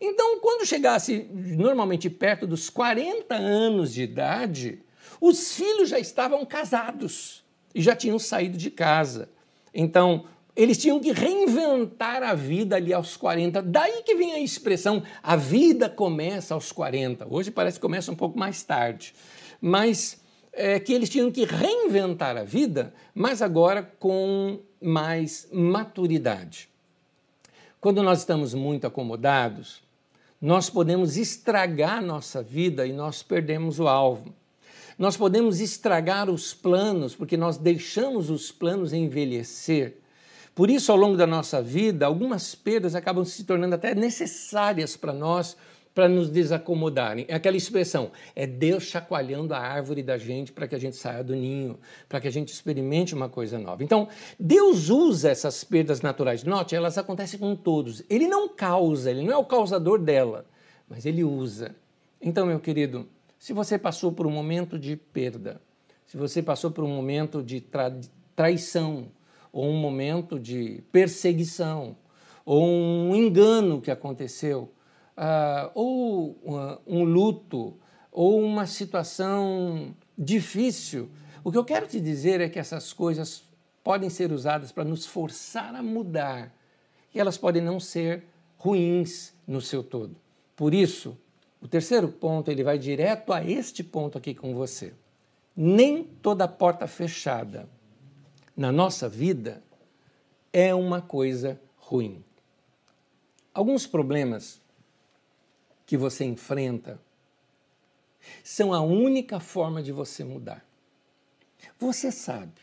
Então, 0.00 0.40
quando 0.40 0.66
chegasse 0.66 1.28
normalmente 1.32 2.08
perto 2.08 2.46
dos 2.46 2.70
40 2.70 3.34
anos 3.34 3.92
de 3.92 4.02
idade, 4.02 4.80
os 5.24 5.54
filhos 5.54 5.88
já 5.88 6.00
estavam 6.00 6.44
casados 6.44 7.44
e 7.72 7.80
já 7.80 7.94
tinham 7.94 8.18
saído 8.18 8.58
de 8.58 8.72
casa. 8.72 9.30
Então, 9.72 10.24
eles 10.56 10.76
tinham 10.76 10.98
que 10.98 11.12
reinventar 11.12 12.24
a 12.24 12.34
vida 12.34 12.74
ali 12.74 12.92
aos 12.92 13.16
40. 13.16 13.62
Daí 13.62 14.02
que 14.02 14.16
vem 14.16 14.32
a 14.32 14.40
expressão 14.40 15.00
a 15.22 15.36
vida 15.36 15.88
começa 15.88 16.54
aos 16.54 16.72
40. 16.72 17.28
Hoje 17.30 17.52
parece 17.52 17.78
que 17.78 17.82
começa 17.82 18.10
um 18.10 18.16
pouco 18.16 18.36
mais 18.36 18.64
tarde. 18.64 19.14
Mas 19.60 20.20
é 20.52 20.80
que 20.80 20.92
eles 20.92 21.08
tinham 21.08 21.30
que 21.30 21.44
reinventar 21.44 22.36
a 22.36 22.42
vida, 22.42 22.92
mas 23.14 23.40
agora 23.40 23.80
com 24.00 24.58
mais 24.80 25.48
maturidade. 25.52 26.68
Quando 27.80 28.02
nós 28.02 28.18
estamos 28.18 28.54
muito 28.54 28.88
acomodados, 28.88 29.84
nós 30.40 30.68
podemos 30.68 31.16
estragar 31.16 32.02
nossa 32.02 32.42
vida 32.42 32.84
e 32.84 32.92
nós 32.92 33.22
perdemos 33.22 33.78
o 33.78 33.86
alvo. 33.86 34.41
Nós 35.02 35.16
podemos 35.16 35.58
estragar 35.58 36.30
os 36.30 36.54
planos 36.54 37.12
porque 37.12 37.36
nós 37.36 37.58
deixamos 37.58 38.30
os 38.30 38.52
planos 38.52 38.92
envelhecer. 38.92 39.96
Por 40.54 40.70
isso, 40.70 40.92
ao 40.92 40.96
longo 40.96 41.16
da 41.16 41.26
nossa 41.26 41.60
vida, 41.60 42.06
algumas 42.06 42.54
perdas 42.54 42.94
acabam 42.94 43.24
se 43.24 43.42
tornando 43.42 43.74
até 43.74 43.96
necessárias 43.96 44.96
para 44.96 45.12
nós 45.12 45.56
para 45.92 46.08
nos 46.08 46.30
desacomodarem. 46.30 47.24
É 47.26 47.34
aquela 47.34 47.56
expressão, 47.56 48.12
é 48.36 48.46
Deus 48.46 48.84
chacoalhando 48.84 49.52
a 49.54 49.58
árvore 49.58 50.04
da 50.04 50.16
gente 50.16 50.52
para 50.52 50.68
que 50.68 50.76
a 50.76 50.78
gente 50.78 50.94
saia 50.94 51.24
do 51.24 51.34
ninho, 51.34 51.80
para 52.08 52.20
que 52.20 52.28
a 52.28 52.32
gente 52.32 52.52
experimente 52.52 53.12
uma 53.12 53.28
coisa 53.28 53.58
nova. 53.58 53.82
Então, 53.82 54.06
Deus 54.38 54.88
usa 54.88 55.30
essas 55.30 55.64
perdas 55.64 56.00
naturais. 56.00 56.44
Note, 56.44 56.76
elas 56.76 56.96
acontecem 56.96 57.40
com 57.40 57.56
todos. 57.56 58.04
Ele 58.08 58.28
não 58.28 58.48
causa, 58.48 59.10
ele 59.10 59.24
não 59.24 59.32
é 59.32 59.36
o 59.36 59.44
causador 59.44 59.98
dela, 59.98 60.46
mas 60.88 61.04
ele 61.04 61.24
usa. 61.24 61.74
Então, 62.20 62.46
meu 62.46 62.60
querido, 62.60 63.08
se 63.42 63.52
você 63.52 63.76
passou 63.76 64.12
por 64.12 64.24
um 64.24 64.30
momento 64.30 64.78
de 64.78 64.94
perda, 64.94 65.60
se 66.06 66.16
você 66.16 66.40
passou 66.40 66.70
por 66.70 66.84
um 66.84 66.94
momento 66.94 67.42
de 67.42 67.60
tra 67.60 67.92
traição, 68.36 69.08
ou 69.52 69.68
um 69.68 69.76
momento 69.76 70.38
de 70.38 70.80
perseguição, 70.92 71.96
ou 72.44 72.64
um 72.64 73.16
engano 73.16 73.80
que 73.80 73.90
aconteceu, 73.90 74.72
uh, 75.18 75.72
ou 75.74 76.30
uh, 76.44 76.78
um 76.86 77.02
luto, 77.02 77.76
ou 78.12 78.40
uma 78.40 78.64
situação 78.64 79.92
difícil, 80.16 81.10
o 81.42 81.50
que 81.50 81.58
eu 81.58 81.64
quero 81.64 81.88
te 81.88 81.98
dizer 82.00 82.40
é 82.40 82.48
que 82.48 82.60
essas 82.60 82.92
coisas 82.92 83.42
podem 83.82 84.08
ser 84.08 84.30
usadas 84.30 84.70
para 84.70 84.84
nos 84.84 85.04
forçar 85.04 85.74
a 85.74 85.82
mudar 85.82 86.54
e 87.12 87.18
elas 87.18 87.36
podem 87.36 87.60
não 87.60 87.80
ser 87.80 88.22
ruins 88.56 89.34
no 89.48 89.60
seu 89.60 89.82
todo. 89.82 90.14
Por 90.54 90.72
isso, 90.72 91.18
O 91.62 91.68
terceiro 91.68 92.08
ponto, 92.08 92.50
ele 92.50 92.64
vai 92.64 92.76
direto 92.76 93.32
a 93.32 93.42
este 93.44 93.84
ponto 93.84 94.18
aqui 94.18 94.34
com 94.34 94.52
você. 94.52 94.92
Nem 95.56 96.02
toda 96.02 96.48
porta 96.48 96.88
fechada 96.88 97.68
na 98.56 98.72
nossa 98.72 99.08
vida 99.08 99.62
é 100.52 100.74
uma 100.74 101.00
coisa 101.00 101.60
ruim. 101.76 102.24
Alguns 103.54 103.86
problemas 103.86 104.60
que 105.86 105.96
você 105.96 106.24
enfrenta 106.24 107.00
são 108.42 108.72
a 108.72 108.80
única 108.80 109.38
forma 109.38 109.82
de 109.82 109.92
você 109.92 110.24
mudar. 110.24 110.66
Você 111.78 112.10
sabe. 112.10 112.60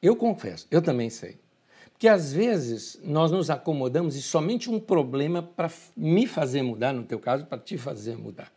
Eu 0.00 0.14
confesso, 0.14 0.66
eu 0.70 0.80
também 0.80 1.10
sei. 1.10 1.38
Porque 2.02 2.08
às 2.08 2.32
vezes 2.32 2.98
nós 3.04 3.30
nos 3.30 3.48
acomodamos 3.48 4.16
e 4.16 4.22
somente 4.22 4.68
um 4.68 4.80
problema 4.80 5.40
para 5.40 5.70
me 5.96 6.26
fazer 6.26 6.60
mudar, 6.60 6.92
no 6.92 7.04
teu 7.04 7.20
caso, 7.20 7.46
para 7.46 7.58
te 7.58 7.78
fazer 7.78 8.18
mudar. 8.18 8.52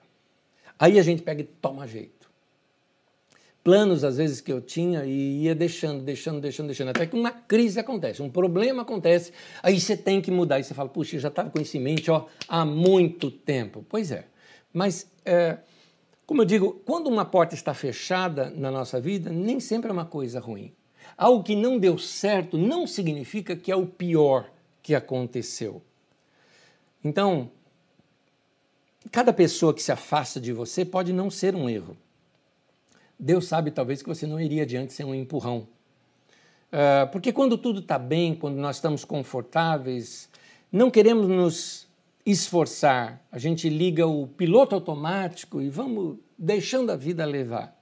Aí 0.79 0.97
a 0.97 1.03
gente 1.03 1.21
pega 1.21 1.41
e 1.41 1.43
toma 1.43 1.87
jeito. 1.87 2.27
Planos, 3.63 4.03
às 4.03 4.17
vezes, 4.17 4.41
que 4.41 4.51
eu 4.51 4.59
tinha 4.59 5.05
e 5.05 5.43
ia 5.43 5.53
deixando, 5.53 6.01
deixando, 6.01 6.41
deixando, 6.41 6.65
deixando, 6.65 6.89
até 6.89 7.05
que 7.05 7.15
uma 7.15 7.29
crise 7.29 7.79
acontece, 7.79 8.19
um 8.19 8.31
problema 8.31 8.81
acontece, 8.81 9.31
aí 9.61 9.79
você 9.79 9.95
tem 9.95 10.23
que 10.23 10.31
mudar. 10.31 10.59
E 10.59 10.63
você 10.63 10.73
fala, 10.73 10.89
puxa, 10.89 11.15
eu 11.15 11.19
já 11.19 11.27
estava 11.27 11.51
com 11.51 11.61
isso 11.61 11.77
em 11.77 11.81
mente 11.81 12.09
ó, 12.09 12.25
há 12.47 12.65
muito 12.65 13.29
tempo. 13.29 13.85
Pois 13.87 14.11
é, 14.11 14.25
mas 14.73 15.07
é, 15.23 15.59
como 16.25 16.41
eu 16.41 16.45
digo, 16.45 16.81
quando 16.83 17.05
uma 17.05 17.25
porta 17.25 17.53
está 17.53 17.75
fechada 17.75 18.49
na 18.49 18.71
nossa 18.71 18.99
vida, 18.99 19.29
nem 19.29 19.59
sempre 19.59 19.91
é 19.91 19.93
uma 19.93 20.05
coisa 20.05 20.39
ruim. 20.39 20.73
Algo 21.17 21.43
que 21.43 21.55
não 21.55 21.79
deu 21.79 21.97
certo 21.97 22.57
não 22.57 22.85
significa 22.85 23.55
que 23.55 23.71
é 23.71 23.75
o 23.75 23.85
pior 23.85 24.49
que 24.83 24.93
aconteceu. 24.93 25.81
Então, 27.03 27.49
cada 29.11 29.31
pessoa 29.31 29.73
que 29.73 29.81
se 29.81 29.91
afasta 29.91 30.39
de 30.39 30.51
você 30.51 30.83
pode 30.83 31.13
não 31.13 31.29
ser 31.29 31.55
um 31.55 31.69
erro. 31.69 31.95
Deus 33.17 33.47
sabe 33.47 33.71
talvez 33.71 34.01
que 34.01 34.09
você 34.09 34.27
não 34.27 34.39
iria 34.39 34.63
adiante 34.63 34.91
sem 34.91 35.05
um 35.05 35.15
empurrão. 35.15 35.67
Uh, 36.67 37.07
porque 37.11 37.31
quando 37.31 37.57
tudo 37.57 37.79
está 37.79 37.97
bem, 37.97 38.35
quando 38.35 38.57
nós 38.57 38.75
estamos 38.75 39.05
confortáveis, 39.05 40.27
não 40.71 40.91
queremos 40.91 41.27
nos 41.27 41.87
esforçar, 42.25 43.21
a 43.31 43.37
gente 43.37 43.69
liga 43.69 44.05
o 44.05 44.27
piloto 44.27 44.75
automático 44.75 45.61
e 45.61 45.69
vamos 45.69 46.17
deixando 46.37 46.91
a 46.91 46.95
vida 46.95 47.23
levar. 47.23 47.79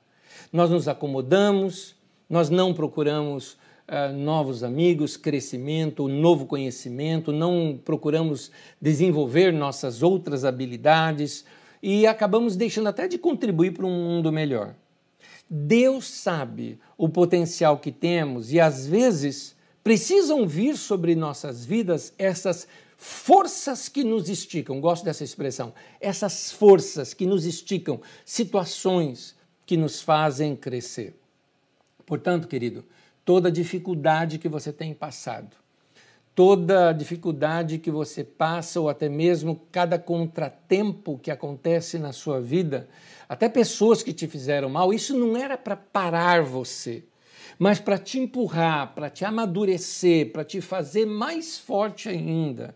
Nós 0.52 0.70
nos 0.70 0.88
acomodamos, 0.88 1.96
nós 2.30 2.50
não 2.50 2.74
procuramos 2.74 3.54
uh, 3.88 4.14
novos 4.16 4.64
amigos, 4.64 5.18
crescimento, 5.18 6.08
novo 6.08 6.46
conhecimento, 6.46 7.32
não 7.32 7.80
procuramos 7.84 8.52
desenvolver 8.82 9.52
nossas 9.52 10.02
outras 10.02 10.46
habilidades 10.46 11.46
e 11.82 12.08
acabamos 12.08 12.56
deixando 12.56 12.88
até 12.88 13.08
de 13.08 13.18
contribuir 13.18 13.74
para 13.74 13.86
um 13.86 14.06
mundo 14.06 14.32
melhor. 14.32 14.76
Deus 15.50 16.08
sabe 16.08 16.80
o 16.98 17.10
potencial 17.10 17.78
que 17.78 17.92
temos 17.92 18.52
e 18.52 18.60
às 18.60 18.88
vezes 18.88 19.56
precisam 19.84 20.48
vir 20.48 20.78
sobre 20.78 21.14
nossas 21.14 21.66
vidas 21.66 22.14
essas 22.18 22.68
forças 22.98 23.90
que 23.90 24.02
nos 24.04 24.30
esticam, 24.30 24.80
gosto 24.80 25.04
dessa 25.04 25.26
expressão, 25.26 25.74
essas 26.00 26.54
forças 26.54 27.14
que 27.14 27.26
nos 27.26 27.46
esticam, 27.46 28.00
situações 28.24 29.36
que 29.66 29.76
nos 29.76 30.02
fazem 30.02 30.56
crescer. 30.56 31.14
Portanto, 32.06 32.48
querido, 32.48 32.84
toda 33.24 33.52
dificuldade 33.52 34.38
que 34.38 34.50
você 34.50 34.72
tem 34.72 34.94
passado, 34.94 35.56
toda 36.36 36.92
dificuldade 36.94 37.80
que 37.80 37.92
você 37.92 38.24
passa, 38.24 38.80
ou 38.80 38.90
até 38.90 39.08
mesmo 39.08 39.62
cada 39.72 39.98
contratempo 39.98 41.20
que 41.20 41.32
acontece 41.32 41.98
na 41.98 42.12
sua 42.12 42.42
vida, 42.42 42.88
até 43.28 43.48
pessoas 43.48 44.04
que 44.04 44.14
te 44.14 44.28
fizeram 44.28 44.70
mal, 44.70 44.94
isso 44.94 45.18
não 45.18 45.38
era 45.38 45.58
para 45.58 45.76
parar 45.76 46.44
você 46.44 47.04
mas 47.58 47.80
para 47.80 47.98
te 47.98 48.20
empurrar, 48.20 48.94
para 48.94 49.10
te 49.10 49.24
amadurecer, 49.24 50.32
para 50.32 50.44
te 50.44 50.62
fazer 50.62 51.06
mais 51.06 51.58
forte 51.58 52.10
ainda. 52.10 52.76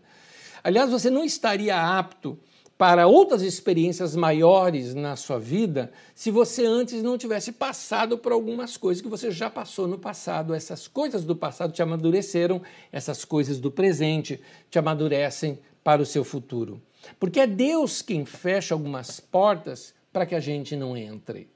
Aliás, 0.62 0.90
você 0.90 1.10
não 1.10 1.24
estaria 1.24 1.76
apto 1.76 2.38
para 2.78 3.08
outras 3.08 3.42
experiências 3.42 4.14
maiores 4.14 4.94
na 4.94 5.16
sua 5.16 5.36
vida 5.36 5.90
se 6.14 6.30
você 6.30 6.64
antes 6.64 7.02
não 7.02 7.18
tivesse 7.18 7.50
passado 7.50 8.16
por 8.16 8.30
algumas 8.30 8.76
coisas 8.76 9.02
que 9.02 9.08
você 9.08 9.32
já 9.32 9.50
passou 9.50 9.88
no 9.88 9.98
passado. 9.98 10.54
Essas 10.54 10.86
coisas 10.86 11.24
do 11.24 11.34
passado 11.34 11.72
te 11.72 11.82
amadureceram, 11.82 12.62
essas 12.92 13.24
coisas 13.24 13.58
do 13.58 13.68
presente 13.68 14.40
te 14.70 14.78
amadurecem 14.78 15.58
para 15.82 16.00
o 16.00 16.06
seu 16.06 16.22
futuro. 16.22 16.80
Porque 17.18 17.40
é 17.40 17.46
Deus 17.48 18.00
quem 18.00 18.24
fecha 18.24 18.74
algumas 18.74 19.18
portas 19.18 19.92
para 20.12 20.24
que 20.24 20.36
a 20.36 20.40
gente 20.40 20.76
não 20.76 20.96
entre. 20.96 21.48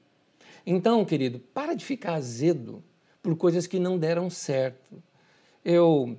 Então, 0.65 1.05
querido, 1.05 1.39
para 1.53 1.73
de 1.73 1.85
ficar 1.85 2.15
azedo 2.15 2.83
por 3.21 3.37
coisas 3.37 3.65
que 3.65 3.79
não 3.79 3.97
deram 3.97 4.29
certo. 4.29 5.01
Eu, 5.63 6.17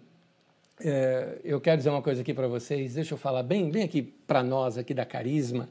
é, 0.85 1.39
eu 1.43 1.61
quero 1.61 1.79
dizer 1.79 1.89
uma 1.89 2.03
coisa 2.03 2.21
aqui 2.21 2.35
para 2.35 2.47
vocês, 2.47 2.95
deixa 2.95 3.15
eu 3.15 3.19
falar 3.19 3.43
bem, 3.43 3.71
bem 3.71 3.83
aqui 3.83 4.03
para 4.03 4.43
nós, 4.43 4.77
aqui 4.77 4.93
da 4.93 5.07
Carisma. 5.07 5.69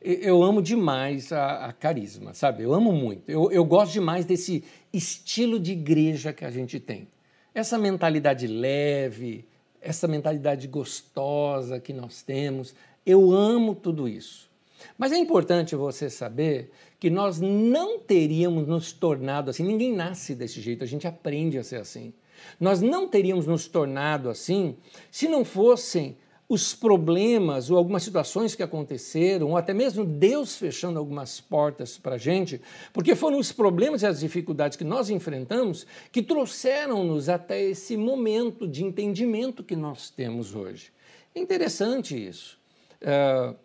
Eu 0.00 0.42
amo 0.42 0.62
demais 0.62 1.30
a, 1.30 1.66
a 1.66 1.72
Carisma, 1.72 2.32
sabe? 2.32 2.62
Eu 2.62 2.72
amo 2.72 2.92
muito. 2.92 3.28
Eu, 3.30 3.50
eu 3.50 3.64
gosto 3.64 3.92
demais 3.92 4.24
desse 4.24 4.64
estilo 4.92 5.60
de 5.60 5.72
igreja 5.72 6.32
que 6.32 6.44
a 6.44 6.50
gente 6.50 6.80
tem. 6.80 7.08
Essa 7.54 7.76
mentalidade 7.76 8.46
leve, 8.46 9.44
essa 9.80 10.08
mentalidade 10.08 10.66
gostosa 10.68 11.78
que 11.78 11.92
nós 11.92 12.22
temos. 12.22 12.74
Eu 13.04 13.32
amo 13.32 13.74
tudo 13.74 14.08
isso. 14.08 14.50
Mas 14.96 15.12
é 15.12 15.16
importante 15.16 15.74
você 15.76 16.08
saber 16.08 16.70
que 16.98 17.10
nós 17.10 17.40
não 17.40 17.98
teríamos 17.98 18.66
nos 18.66 18.92
tornado 18.92 19.50
assim. 19.50 19.64
Ninguém 19.64 19.92
nasce 19.94 20.34
desse 20.34 20.60
jeito, 20.60 20.82
a 20.82 20.86
gente 20.86 21.06
aprende 21.06 21.58
a 21.58 21.64
ser 21.64 21.76
assim. 21.76 22.12
Nós 22.58 22.80
não 22.80 23.08
teríamos 23.08 23.46
nos 23.46 23.66
tornado 23.66 24.28
assim 24.28 24.76
se 25.10 25.28
não 25.28 25.44
fossem 25.44 26.16
os 26.48 26.74
problemas 26.74 27.70
ou 27.70 27.76
algumas 27.76 28.04
situações 28.04 28.54
que 28.54 28.62
aconteceram, 28.62 29.48
ou 29.48 29.56
até 29.56 29.74
mesmo 29.74 30.04
Deus 30.04 30.56
fechando 30.56 30.96
algumas 30.96 31.40
portas 31.40 31.98
para 31.98 32.14
a 32.14 32.18
gente, 32.18 32.60
porque 32.92 33.16
foram 33.16 33.38
os 33.38 33.50
problemas 33.50 34.02
e 34.02 34.06
as 34.06 34.20
dificuldades 34.20 34.76
que 34.76 34.84
nós 34.84 35.10
enfrentamos 35.10 35.86
que 36.12 36.22
trouxeram-nos 36.22 37.28
até 37.28 37.60
esse 37.60 37.96
momento 37.96 38.68
de 38.68 38.84
entendimento 38.84 39.64
que 39.64 39.74
nós 39.74 40.08
temos 40.08 40.54
hoje. 40.54 40.92
É 41.34 41.40
interessante 41.40 42.16
isso. 42.16 42.56
Uh, 43.02 43.56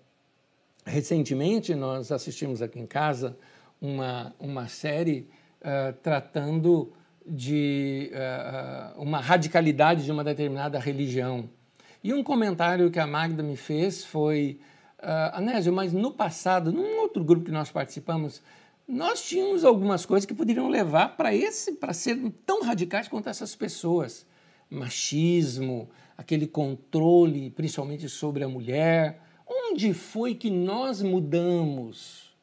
Recentemente, 0.85 1.75
nós 1.75 2.11
assistimos 2.11 2.61
aqui 2.61 2.79
em 2.79 2.87
casa 2.87 3.37
uma, 3.79 4.33
uma 4.39 4.67
série 4.67 5.29
uh, 5.61 5.93
tratando 6.01 6.91
de 7.25 8.11
uh, 8.13 9.01
uma 9.01 9.19
radicalidade 9.19 10.03
de 10.03 10.11
uma 10.11 10.23
determinada 10.23 10.79
religião. 10.79 11.49
E 12.03 12.13
um 12.13 12.23
comentário 12.23 12.89
que 12.89 12.99
a 12.99 13.07
Magda 13.07 13.43
me 13.43 13.55
fez 13.55 14.03
foi: 14.03 14.59
uh, 14.99 15.35
Anésio, 15.37 15.71
mas 15.73 15.93
no 15.93 16.11
passado, 16.11 16.71
num 16.71 16.99
outro 16.99 17.23
grupo 17.23 17.45
que 17.45 17.51
nós 17.51 17.71
participamos, 17.71 18.41
nós 18.87 19.23
tínhamos 19.23 19.63
algumas 19.63 20.05
coisas 20.05 20.25
que 20.25 20.33
poderiam 20.33 20.67
levar 20.67 21.15
para 21.15 21.33
esse, 21.33 21.73
para 21.73 21.93
ser 21.93 22.17
tão 22.45 22.63
radicais 22.63 23.07
quanto 23.07 23.29
essas 23.29 23.55
pessoas. 23.55 24.25
Machismo, 24.69 25.89
aquele 26.17 26.47
controle, 26.47 27.49
principalmente 27.49 28.07
sobre 28.07 28.43
a 28.43 28.47
mulher 28.47 29.19
Onde 29.53 29.93
foi 29.93 30.33
que 30.33 30.49
nós 30.49 31.01
mudamos? 31.01 32.33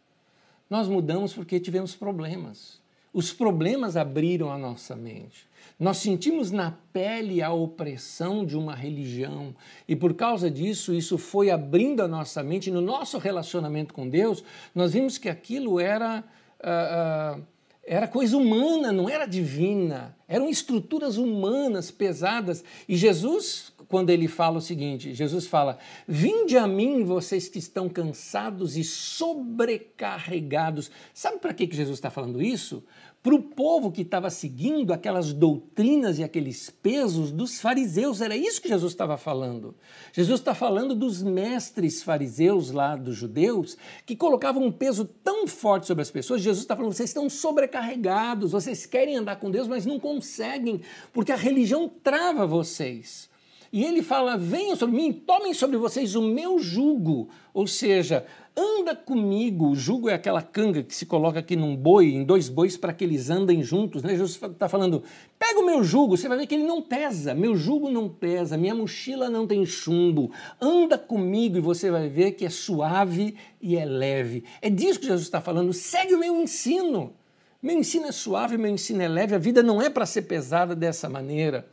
Nós 0.68 0.88
mudamos 0.88 1.32
porque 1.32 1.58
tivemos 1.58 1.94
problemas. 1.94 2.80
Os 3.18 3.32
problemas 3.32 3.96
abriram 3.96 4.48
a 4.48 4.56
nossa 4.56 4.94
mente. 4.94 5.44
Nós 5.76 5.96
sentimos 5.96 6.52
na 6.52 6.76
pele 6.92 7.42
a 7.42 7.52
opressão 7.52 8.46
de 8.46 8.56
uma 8.56 8.76
religião 8.76 9.56
e 9.88 9.96
por 9.96 10.14
causa 10.14 10.48
disso, 10.48 10.94
isso 10.94 11.18
foi 11.18 11.50
abrindo 11.50 12.00
a 12.00 12.06
nossa 12.06 12.44
mente. 12.44 12.70
No 12.70 12.80
nosso 12.80 13.18
relacionamento 13.18 13.92
com 13.92 14.08
Deus, 14.08 14.44
nós 14.72 14.92
vimos 14.92 15.18
que 15.18 15.28
aquilo 15.28 15.80
era. 15.80 16.22
Uh, 16.60 17.40
uh, 17.40 17.44
era 17.88 18.06
coisa 18.06 18.36
humana, 18.36 18.92
não 18.92 19.08
era 19.08 19.24
divina. 19.24 20.14
Eram 20.28 20.48
estruturas 20.48 21.16
humanas 21.16 21.90
pesadas. 21.90 22.62
E 22.86 22.96
Jesus, 22.96 23.72
quando 23.88 24.10
ele 24.10 24.28
fala 24.28 24.58
o 24.58 24.60
seguinte: 24.60 25.14
Jesus 25.14 25.46
fala: 25.46 25.78
Vinde 26.06 26.58
a 26.58 26.66
mim, 26.66 27.02
vocês 27.02 27.48
que 27.48 27.58
estão 27.58 27.88
cansados 27.88 28.76
e 28.76 28.84
sobrecarregados. 28.84 30.90
Sabe 31.14 31.38
para 31.38 31.54
que 31.54 31.66
Jesus 31.74 31.96
está 31.96 32.10
falando 32.10 32.42
isso? 32.42 32.84
Para 33.22 33.34
o 33.34 33.42
povo 33.42 33.90
que 33.90 34.02
estava 34.02 34.30
seguindo 34.30 34.92
aquelas 34.92 35.32
doutrinas 35.32 36.18
e 36.18 36.24
aqueles 36.24 36.70
pesos 36.70 37.32
dos 37.32 37.60
fariseus. 37.60 38.20
Era 38.20 38.36
isso 38.36 38.62
que 38.62 38.68
Jesus 38.68 38.92
estava 38.92 39.16
falando. 39.16 39.74
Jesus 40.12 40.40
está 40.40 40.54
falando 40.54 40.94
dos 40.94 41.22
mestres 41.22 42.02
fariseus 42.02 42.70
lá 42.70 42.94
dos 42.96 43.16
judeus 43.16 43.76
que 44.06 44.14
colocavam 44.14 44.62
um 44.62 44.72
peso 44.72 45.04
tão 45.04 45.46
forte 45.46 45.86
sobre 45.86 46.02
as 46.02 46.10
pessoas. 46.10 46.42
Jesus 46.42 46.62
está 46.62 46.76
falando: 46.76 46.92
vocês 46.92 47.10
estão 47.10 47.28
sobrecarregados, 47.28 48.52
vocês 48.52 48.86
querem 48.86 49.16
andar 49.16 49.36
com 49.36 49.50
Deus, 49.50 49.66
mas 49.66 49.84
não 49.84 49.98
conseguem, 49.98 50.80
porque 51.12 51.32
a 51.32 51.36
religião 51.36 51.88
trava 51.88 52.46
vocês. 52.46 53.28
E 53.72 53.84
ele 53.84 54.02
fala: 54.02 54.36
venham 54.36 54.76
sobre 54.76 54.96
mim, 54.96 55.12
tomem 55.12 55.52
sobre 55.52 55.76
vocês 55.76 56.14
o 56.14 56.22
meu 56.22 56.58
jugo. 56.58 57.28
Ou 57.52 57.66
seja, 57.66 58.24
anda 58.56 58.94
comigo. 58.94 59.68
O 59.68 59.74
jugo 59.74 60.08
é 60.08 60.14
aquela 60.14 60.40
canga 60.40 60.82
que 60.82 60.94
se 60.94 61.04
coloca 61.04 61.38
aqui 61.38 61.54
num 61.54 61.76
boi, 61.76 62.06
em 62.06 62.24
dois 62.24 62.48
bois, 62.48 62.76
para 62.76 62.92
que 62.92 63.04
eles 63.04 63.30
andem 63.30 63.62
juntos. 63.62 64.02
Né? 64.02 64.10
Jesus 64.10 64.40
está 64.42 64.68
falando: 64.68 65.02
pega 65.38 65.60
o 65.60 65.66
meu 65.66 65.84
jugo, 65.84 66.16
você 66.16 66.28
vai 66.28 66.38
ver 66.38 66.46
que 66.46 66.54
ele 66.54 66.64
não 66.64 66.80
pesa. 66.80 67.34
Meu 67.34 67.56
jugo 67.56 67.90
não 67.90 68.08
pesa, 68.08 68.56
minha 68.56 68.74
mochila 68.74 69.28
não 69.28 69.46
tem 69.46 69.64
chumbo. 69.66 70.30
Anda 70.60 70.96
comigo 70.96 71.58
e 71.58 71.60
você 71.60 71.90
vai 71.90 72.08
ver 72.08 72.32
que 72.32 72.46
é 72.46 72.50
suave 72.50 73.34
e 73.60 73.76
é 73.76 73.84
leve. 73.84 74.44
É 74.62 74.70
disso 74.70 75.00
que 75.00 75.06
Jesus 75.06 75.26
está 75.26 75.40
falando. 75.40 75.72
Segue 75.72 76.14
o 76.14 76.18
meu 76.18 76.40
ensino. 76.40 77.12
Meu 77.60 77.76
ensino 77.76 78.06
é 78.06 78.12
suave, 78.12 78.56
meu 78.56 78.70
ensino 78.70 79.02
é 79.02 79.08
leve. 79.08 79.34
A 79.34 79.38
vida 79.38 79.62
não 79.62 79.82
é 79.82 79.90
para 79.90 80.06
ser 80.06 80.22
pesada 80.22 80.76
dessa 80.76 81.08
maneira. 81.08 81.68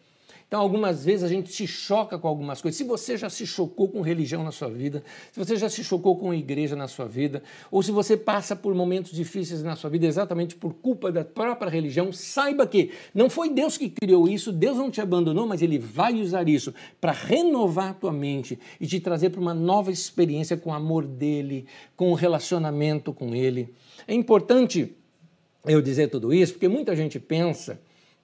Então, 0.48 0.62
algumas 0.62 1.04
vezes 1.04 1.24
a 1.24 1.28
gente 1.28 1.52
se 1.52 1.66
choca 1.66 2.20
com 2.20 2.28
algumas 2.28 2.62
coisas. 2.62 2.78
Se 2.78 2.84
você 2.84 3.18
já 3.18 3.30
se 3.30 3.48
chocou 3.48 3.88
com 3.90 4.02
religião 4.02 4.44
na 4.44 4.52
sua 4.52 4.70
vida, 4.70 5.04
se 5.32 5.40
você 5.40 5.56
já 5.56 5.68
se 5.70 5.84
chocou 5.84 6.16
com 6.18 6.32
igreja 6.34 6.76
na 6.76 6.88
sua 6.88 7.08
vida, 7.08 7.42
ou 7.72 7.82
se 7.82 7.92
você 7.92 8.16
passa 8.16 8.56
por 8.56 8.74
momentos 8.76 9.12
difíceis 9.12 9.64
na 9.64 9.76
sua 9.76 9.90
vida 9.90 10.06
exatamente 10.06 10.56
por 10.56 10.74
culpa 10.76 11.12
da 11.12 11.26
própria 11.26 11.70
religião, 11.70 12.14
saiba 12.14 12.68
que 12.68 12.92
não 13.14 13.28
foi 13.28 13.50
Deus 13.50 13.76
que 13.76 13.90
criou 13.90 14.28
isso, 14.28 14.52
Deus 14.52 14.78
não 14.78 14.92
te 14.92 15.02
abandonou, 15.02 15.48
mas 15.48 15.64
Ele 15.64 15.80
vai 15.80 16.14
usar 16.22 16.48
isso 16.48 16.72
para 17.02 17.12
renovar 17.12 17.90
a 17.90 17.94
tua 17.94 18.14
mente 18.14 18.60
e 18.80 18.86
te 18.86 19.00
trazer 19.00 19.32
para 19.32 19.42
uma 19.42 19.54
nova 19.54 19.92
experiência 19.92 20.56
com 20.56 20.70
o 20.70 20.74
amor 20.74 21.06
dEle, 21.06 21.66
com 21.96 22.12
o 22.12 22.16
relacionamento 22.16 23.12
com 23.12 23.34
Ele. 23.34 23.74
É 24.08 24.14
importante 24.14 24.96
eu 25.66 25.82
dizer 25.82 26.10
tudo 26.10 26.32
isso 26.32 26.54
porque 26.54 26.68
muita 26.68 26.96
gente 26.96 27.20
pensa 27.20 27.80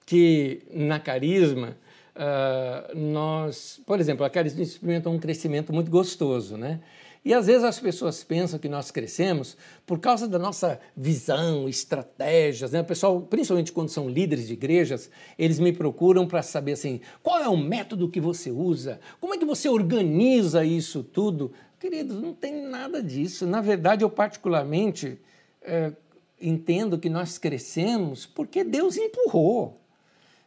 que 0.06 0.62
na 0.72 1.00
carisma 1.00 1.76
uh, 2.16 2.96
nós, 2.96 3.80
por 3.86 4.00
exemplo, 4.00 4.24
a 4.24 4.30
carisma 4.30 4.62
experimenta 4.62 5.10
um 5.10 5.18
crescimento 5.18 5.72
muito 5.72 5.90
gostoso, 5.90 6.56
né? 6.56 6.80
E 7.24 7.32
às 7.32 7.46
vezes 7.46 7.62
as 7.62 7.78
pessoas 7.78 8.24
pensam 8.24 8.58
que 8.58 8.68
nós 8.68 8.90
crescemos 8.90 9.56
por 9.86 10.00
causa 10.00 10.26
da 10.26 10.40
nossa 10.40 10.80
visão, 10.96 11.68
estratégias, 11.68 12.72
né? 12.72 12.80
O 12.80 12.84
pessoal, 12.84 13.20
principalmente 13.20 13.70
quando 13.70 13.90
são 13.90 14.08
líderes 14.08 14.48
de 14.48 14.54
igrejas, 14.54 15.08
eles 15.38 15.60
me 15.60 15.72
procuram 15.72 16.26
para 16.26 16.42
saber 16.42 16.72
assim, 16.72 17.00
qual 17.22 17.40
é 17.40 17.48
o 17.48 17.56
método 17.56 18.08
que 18.08 18.20
você 18.20 18.50
usa? 18.50 18.98
Como 19.20 19.34
é 19.34 19.38
que 19.38 19.44
você 19.44 19.68
organiza 19.68 20.64
isso 20.64 21.04
tudo? 21.04 21.52
Queridos, 21.78 22.20
não 22.20 22.34
tem 22.34 22.66
nada 22.66 23.00
disso. 23.00 23.46
Na 23.46 23.60
verdade, 23.60 24.04
eu 24.04 24.10
particularmente 24.10 25.16
é, 25.62 25.92
entendo 26.40 26.98
que 26.98 27.08
nós 27.08 27.38
crescemos 27.38 28.26
porque 28.26 28.64
Deus 28.64 28.96
empurrou. 28.96 29.81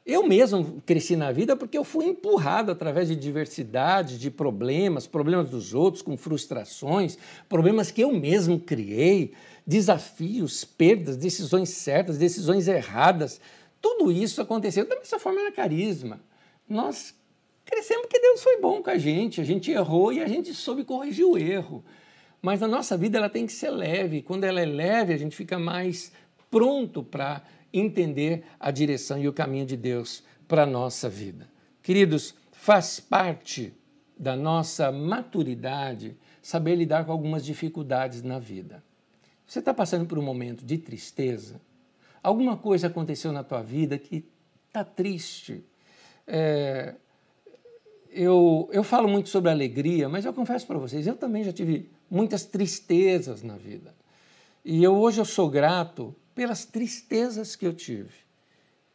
Eu 0.05 0.21
mesmo 0.27 0.83
cresci 0.85 1.15
na 1.15 1.31
vida 1.31 1.55
porque 1.57 1.75
eu 1.75 1.83
fui 1.83 2.05
empurrado 2.05 2.71
através 2.71 3.07
de 3.07 3.15
diversidade, 3.15 4.19
de 4.19 4.29
problemas, 4.29 5.07
problemas 5.07 5.49
dos 5.49 5.73
outros, 5.73 6.03
com 6.03 6.15
frustrações, 6.15 7.17
problemas 7.49 7.89
que 7.89 8.01
eu 8.01 8.13
mesmo 8.13 8.59
criei, 8.59 9.33
desafios, 9.65 10.63
perdas, 10.63 11.17
decisões 11.17 11.69
certas, 11.69 12.19
decisões 12.19 12.67
erradas. 12.67 13.41
Tudo 13.81 14.11
isso 14.11 14.39
aconteceu 14.43 14.87
da 14.87 14.95
mesma 14.95 15.17
forma 15.17 15.43
na 15.43 15.51
carisma. 15.51 16.21
Nós 16.69 17.15
crescemos 17.65 18.03
porque 18.03 18.19
Deus 18.19 18.43
foi 18.43 18.61
bom 18.61 18.83
com 18.83 18.91
a 18.91 18.99
gente, 18.99 19.41
a 19.41 19.43
gente 19.43 19.71
errou 19.71 20.13
e 20.13 20.21
a 20.21 20.27
gente 20.27 20.53
soube 20.53 20.83
corrigir 20.83 21.25
o 21.25 21.35
erro. 21.35 21.83
Mas 22.43 22.61
a 22.61 22.67
nossa 22.67 22.95
vida 22.95 23.17
ela 23.17 23.29
tem 23.29 23.47
que 23.47 23.53
ser 23.53 23.71
leve. 23.71 24.21
Quando 24.21 24.43
ela 24.43 24.61
é 24.61 24.65
leve, 24.65 25.15
a 25.15 25.17
gente 25.17 25.35
fica 25.35 25.57
mais 25.57 26.11
pronto 26.51 27.01
para 27.01 27.41
entender 27.79 28.43
a 28.59 28.71
direção 28.71 29.19
e 29.19 29.27
o 29.27 29.33
caminho 29.33 29.65
de 29.65 29.75
Deus 29.75 30.23
para 30.47 30.63
a 30.63 30.65
nossa 30.65 31.09
vida. 31.09 31.47
Queridos, 31.81 32.35
faz 32.51 32.99
parte 32.99 33.73
da 34.17 34.35
nossa 34.35 34.91
maturidade 34.91 36.15
saber 36.41 36.75
lidar 36.75 37.05
com 37.05 37.11
algumas 37.11 37.43
dificuldades 37.43 38.21
na 38.21 38.39
vida. 38.39 38.83
Você 39.45 39.59
está 39.59 39.73
passando 39.73 40.05
por 40.05 40.17
um 40.17 40.21
momento 40.21 40.63
de 40.63 40.77
tristeza? 40.77 41.61
Alguma 42.23 42.57
coisa 42.57 42.87
aconteceu 42.87 43.31
na 43.31 43.43
tua 43.43 43.61
vida 43.61 43.97
que 43.97 44.25
está 44.67 44.83
triste? 44.83 45.63
É, 46.25 46.95
eu, 48.11 48.69
eu 48.71 48.83
falo 48.83 49.07
muito 49.07 49.29
sobre 49.29 49.51
alegria, 49.51 50.07
mas 50.07 50.25
eu 50.25 50.33
confesso 50.33 50.65
para 50.65 50.77
vocês, 50.77 51.05
eu 51.05 51.15
também 51.15 51.43
já 51.43 51.51
tive 51.51 51.89
muitas 52.09 52.45
tristezas 52.45 53.43
na 53.43 53.57
vida. 53.57 53.93
E 54.63 54.83
eu 54.83 54.95
hoje 54.95 55.19
eu 55.19 55.25
sou 55.25 55.49
grato 55.49 56.15
pelas 56.35 56.65
tristezas 56.65 57.55
que 57.55 57.65
eu 57.65 57.73
tive. 57.73 58.13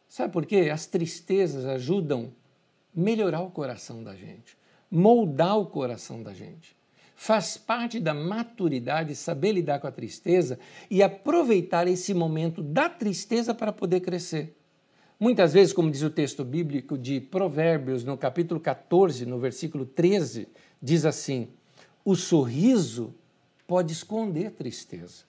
Sabe 0.07 0.31
por 0.31 0.45
quê? 0.45 0.69
As 0.71 0.85
tristezas 0.85 1.65
ajudam 1.65 2.31
a 2.95 2.99
melhorar 2.99 3.41
o 3.41 3.49
coração 3.49 4.03
da 4.03 4.15
gente, 4.15 4.55
moldar 4.89 5.57
o 5.57 5.65
coração 5.65 6.21
da 6.21 6.33
gente. 6.33 6.75
Faz 7.15 7.55
parte 7.57 7.99
da 7.99 8.13
maturidade 8.13 9.15
saber 9.15 9.53
lidar 9.53 9.79
com 9.79 9.87
a 9.87 9.91
tristeza 9.91 10.59
e 10.89 11.03
aproveitar 11.03 11.87
esse 11.87 12.13
momento 12.13 12.63
da 12.63 12.89
tristeza 12.89 13.53
para 13.53 13.71
poder 13.71 14.01
crescer. 14.01 14.57
Muitas 15.19 15.53
vezes, 15.53 15.71
como 15.71 15.91
diz 15.91 16.01
o 16.01 16.09
texto 16.09 16.43
bíblico 16.43 16.97
de 16.97 17.21
Provérbios, 17.21 18.03
no 18.03 18.17
capítulo 18.17 18.59
14, 18.59 19.25
no 19.27 19.37
versículo 19.37 19.85
13, 19.85 20.47
diz 20.81 21.05
assim: 21.05 21.49
O 22.03 22.15
sorriso 22.15 23.13
pode 23.67 23.93
esconder 23.93 24.51
tristeza. 24.51 25.23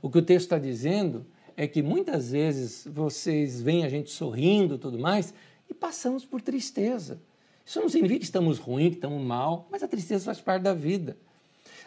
O 0.00 0.08
que 0.08 0.18
o 0.18 0.22
texto 0.22 0.46
está 0.46 0.58
dizendo 0.58 1.26
é 1.58 1.66
que 1.66 1.82
muitas 1.82 2.30
vezes 2.30 2.86
vocês 2.88 3.60
veem 3.60 3.84
a 3.84 3.88
gente 3.88 4.12
sorrindo 4.12 4.76
e 4.76 4.78
tudo 4.78 4.96
mais 4.96 5.34
e 5.68 5.74
passamos 5.74 6.24
por 6.24 6.40
tristeza. 6.40 7.20
Isso 7.66 7.80
não 7.80 7.88
significa 7.88 8.20
que 8.20 8.24
estamos 8.24 8.60
ruins, 8.60 8.90
que 8.90 8.94
estamos 8.94 9.20
mal, 9.20 9.66
mas 9.68 9.82
a 9.82 9.88
tristeza 9.88 10.24
faz 10.24 10.40
parte 10.40 10.62
da 10.62 10.72
vida. 10.72 11.16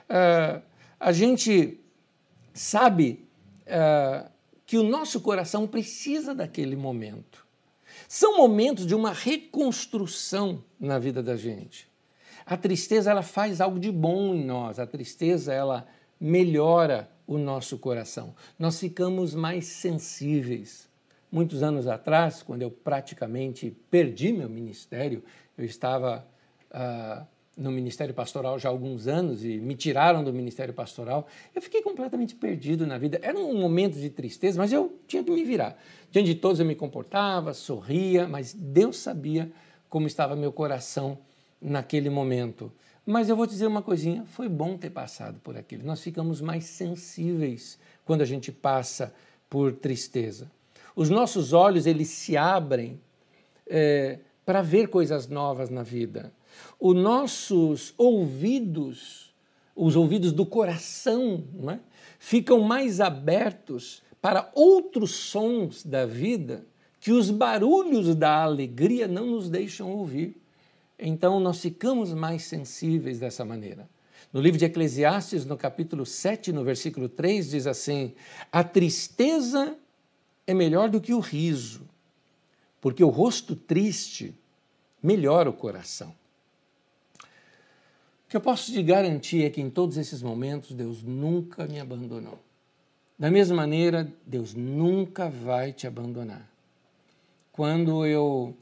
Uh, 0.10 0.62
a 1.00 1.14
gente 1.14 1.80
sabe 2.54 3.26
uh, 3.62 4.30
que 4.66 4.78
o 4.78 4.84
nosso 4.84 5.22
coração 5.22 5.66
precisa 5.66 6.36
daquele 6.36 6.76
momento. 6.76 7.48
São 8.10 8.36
momentos 8.36 8.86
de 8.86 8.94
uma 8.94 9.14
reconstrução 9.14 10.62
na 10.78 11.00
vida 11.00 11.24
da 11.24 11.38
gente. 11.38 11.90
A 12.46 12.58
tristeza 12.58 13.10
ela 13.10 13.24
faz 13.24 13.62
algo 13.62 13.80
de 13.80 13.90
bom 13.90 14.36
em 14.36 14.44
nós. 14.44 14.80
A 14.80 14.86
tristeza 14.86 15.54
ela 15.54 15.88
melhora 16.20 17.10
o 17.32 17.38
nosso 17.38 17.78
coração. 17.78 18.36
Nós 18.60 18.78
ficamos 18.78 19.34
mais 19.34 19.66
sensíveis. 19.66 20.90
Muitos 21.32 21.64
anos 21.64 21.88
atrás, 21.88 22.44
quando 22.44 22.62
eu 22.62 22.70
praticamente 22.70 23.72
perdi 23.90 24.34
meu 24.34 24.50
ministério, 24.50 25.24
eu 25.58 25.64
estava 25.64 26.28
uh, 26.72 27.26
no 27.56 27.72
ministério 27.72 28.14
pastoral 28.14 28.60
já 28.60 28.68
há 28.68 28.72
alguns 28.72 29.08
anos 29.08 29.46
e 29.46 29.60
me 29.60 29.76
tiraram 29.76 30.26
do 30.26 30.34
ministério 30.34 30.74
pastoral. 30.74 31.26
Eu 31.56 31.62
fiquei 31.62 31.82
completamente 31.82 32.36
perdido 32.36 32.86
na 32.86 32.98
vida. 32.98 33.18
Era 33.24 33.40
um 33.40 33.58
momento 33.58 33.98
de 33.98 34.10
tristeza, 34.10 34.58
mas 34.58 34.74
eu 34.74 35.00
tinha 35.08 35.24
que 35.24 35.32
me 35.32 35.46
virar. 35.46 35.82
Diante 36.12 36.34
de 36.34 36.36
todos 36.36 36.60
eu 36.60 36.66
me 36.66 36.76
comportava, 36.76 37.54
sorria, 37.54 38.28
mas 38.28 38.54
Deus 38.54 38.98
sabia 38.98 39.50
como 39.90 40.06
estava 40.06 40.36
meu 40.36 40.52
coração 40.52 41.18
naquele 41.62 42.10
momento. 42.10 42.74
Mas 43.06 43.30
eu 43.30 43.36
vou 43.36 43.46
dizer 43.46 43.68
uma 43.68 43.82
coisinha: 43.82 44.26
foi 44.26 44.48
bom 44.48 44.78
ter 44.78 44.90
passado 44.90 45.40
por 45.44 45.58
aquilo. 45.58 45.84
Nós 45.86 46.02
ficamos 46.02 46.42
mais 46.42 46.66
sensíveis 46.66 47.80
quando 48.06 48.22
a 48.22 48.26
gente 48.26 48.52
passa 48.52 49.14
por 49.50 49.74
tristeza. 49.74 50.52
Os 50.96 51.10
nossos 51.10 51.54
olhos 51.54 51.86
eles 51.86 52.10
se 52.10 52.36
abrem 52.38 53.00
é, 53.68 54.20
para 54.46 54.62
ver 54.62 54.88
coisas 54.88 55.28
novas 55.28 55.70
na 55.70 55.84
vida. 55.84 56.32
Os 56.80 56.96
nossos 56.96 57.94
ouvidos, 57.98 59.34
os 59.76 59.96
ouvidos 59.96 60.32
do 60.32 60.46
coração, 60.46 61.44
é? 61.70 61.80
ficam 62.20 62.60
mais 62.60 63.00
abertos 63.00 64.04
para 64.22 64.52
outros 64.54 65.12
sons 65.12 65.84
da 65.84 66.06
vida 66.06 66.66
que 67.00 67.12
os 67.12 67.32
barulhos 67.32 68.14
da 68.16 68.44
alegria 68.44 69.08
não 69.08 69.26
nos 69.26 69.50
deixam 69.50 69.92
ouvir. 69.92 70.41
Então 71.02 71.40
nós 71.40 71.60
ficamos 71.60 72.14
mais 72.14 72.44
sensíveis 72.44 73.20
dessa 73.20 73.44
maneira. 73.44 73.90
No 74.32 74.40
livro 74.40 74.60
de 74.60 74.66
Eclesiastes, 74.66 75.46
no 75.46 75.58
capítulo 75.58 76.06
7, 76.06 76.54
no 76.54 76.64
versículo 76.64 77.10
3, 77.10 77.50
diz 77.50 77.66
assim: 77.66 78.14
A 78.52 78.64
tristeza 78.64 79.76
é 80.46 80.54
melhor 80.54 80.90
do 80.90 81.02
que 81.02 81.12
o 81.12 81.20
riso, 81.20 81.82
porque 82.80 83.04
o 83.04 83.10
rosto 83.10 83.56
triste 83.56 84.34
melhora 85.02 85.50
o 85.50 85.54
coração. 85.54 86.14
O 88.26 88.30
que 88.30 88.38
eu 88.38 88.42
posso 88.42 88.72
te 88.72 88.82
garantir 88.84 89.44
é 89.44 89.50
que 89.50 89.60
em 89.60 89.70
todos 89.70 89.98
esses 89.98 90.22
momentos 90.22 90.72
Deus 90.72 91.02
nunca 91.02 91.66
me 91.66 91.80
abandonou. 91.80 92.40
Da 93.18 93.30
mesma 93.30 93.56
maneira, 93.56 94.12
Deus 94.26 94.54
nunca 94.54 95.30
vai 95.30 95.74
te 95.74 95.86
abandonar. 95.86 96.50
Quando 97.52 98.06
eu 98.06 98.56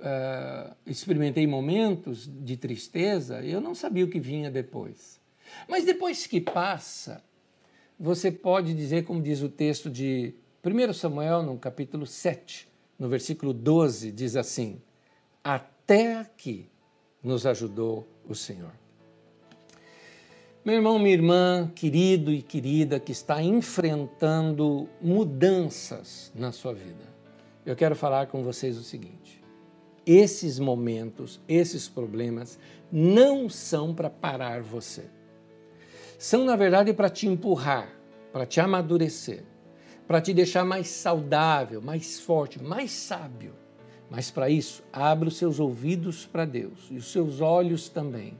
uh, 0.00 0.74
experimentei 0.86 1.46
momentos 1.46 2.28
de 2.42 2.56
tristeza, 2.56 3.40
eu 3.44 3.60
não 3.60 3.74
sabia 3.74 4.04
o 4.04 4.08
que 4.08 4.18
vinha 4.18 4.50
depois. 4.50 5.20
Mas 5.68 5.84
depois 5.84 6.26
que 6.26 6.40
passa, 6.40 7.22
você 7.98 8.30
pode 8.30 8.74
dizer, 8.74 9.04
como 9.04 9.22
diz 9.22 9.42
o 9.42 9.48
texto 9.48 9.90
de 9.90 10.34
1 10.64 10.92
Samuel, 10.92 11.42
no 11.42 11.58
capítulo 11.58 12.06
7, 12.06 12.68
no 12.98 13.08
versículo 13.08 13.52
12, 13.52 14.12
diz 14.12 14.36
assim: 14.36 14.80
Até 15.42 16.18
aqui 16.18 16.68
nos 17.22 17.46
ajudou 17.46 18.08
o 18.28 18.34
Senhor. 18.34 18.72
Meu 20.62 20.74
irmão, 20.74 20.98
minha 20.98 21.14
irmã, 21.14 21.72
querido 21.74 22.30
e 22.30 22.42
querida 22.42 23.00
que 23.00 23.12
está 23.12 23.42
enfrentando 23.42 24.88
mudanças 25.00 26.30
na 26.34 26.52
sua 26.52 26.74
vida, 26.74 27.04
eu 27.64 27.74
quero 27.74 27.96
falar 27.96 28.26
com 28.26 28.42
vocês 28.42 28.76
o 28.76 28.82
seguinte: 28.82 29.39
esses 30.12 30.58
momentos, 30.58 31.40
esses 31.48 31.88
problemas 31.88 32.58
não 32.90 33.48
são 33.48 33.94
para 33.94 34.10
parar 34.10 34.62
você. 34.62 35.04
São, 36.18 36.44
na 36.44 36.56
verdade, 36.56 36.92
para 36.92 37.08
te 37.08 37.26
empurrar, 37.26 37.88
para 38.32 38.46
te 38.46 38.60
amadurecer, 38.60 39.44
para 40.06 40.20
te 40.20 40.34
deixar 40.34 40.64
mais 40.64 40.88
saudável, 40.88 41.80
mais 41.80 42.20
forte, 42.20 42.62
mais 42.62 42.90
sábio. 42.90 43.54
Mas 44.10 44.30
para 44.30 44.50
isso, 44.50 44.82
abra 44.92 45.28
os 45.28 45.36
seus 45.36 45.60
ouvidos 45.60 46.26
para 46.26 46.44
Deus 46.44 46.88
e 46.90 46.96
os 46.96 47.12
seus 47.12 47.40
olhos 47.40 47.88
também 47.88 48.36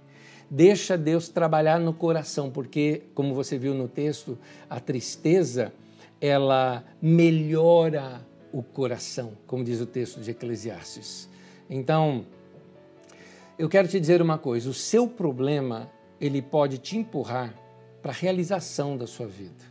Deixa 0.50 0.98
Deus 0.98 1.28
trabalhar 1.28 1.78
no 1.78 1.94
coração, 1.94 2.50
porque, 2.50 3.02
como 3.14 3.32
você 3.32 3.56
viu 3.56 3.72
no 3.72 3.86
texto, 3.86 4.36
a 4.68 4.80
tristeza 4.80 5.72
ela 6.20 6.82
melhora 7.00 8.20
o 8.52 8.60
coração, 8.60 9.34
como 9.46 9.62
diz 9.62 9.80
o 9.80 9.86
texto 9.86 10.20
de 10.20 10.32
Eclesiastes. 10.32 11.29
Então, 11.70 12.26
eu 13.58 13.68
quero 13.68 13.86
te 13.86 14.00
dizer 14.00 14.20
uma 14.20 14.36
coisa: 14.36 14.68
o 14.68 14.74
seu 14.74 15.06
problema 15.06 15.90
ele 16.20 16.42
pode 16.42 16.76
te 16.78 16.98
empurrar 16.98 17.54
para 18.02 18.10
a 18.10 18.14
realização 18.14 18.96
da 18.96 19.06
sua 19.06 19.26
vida. 19.26 19.70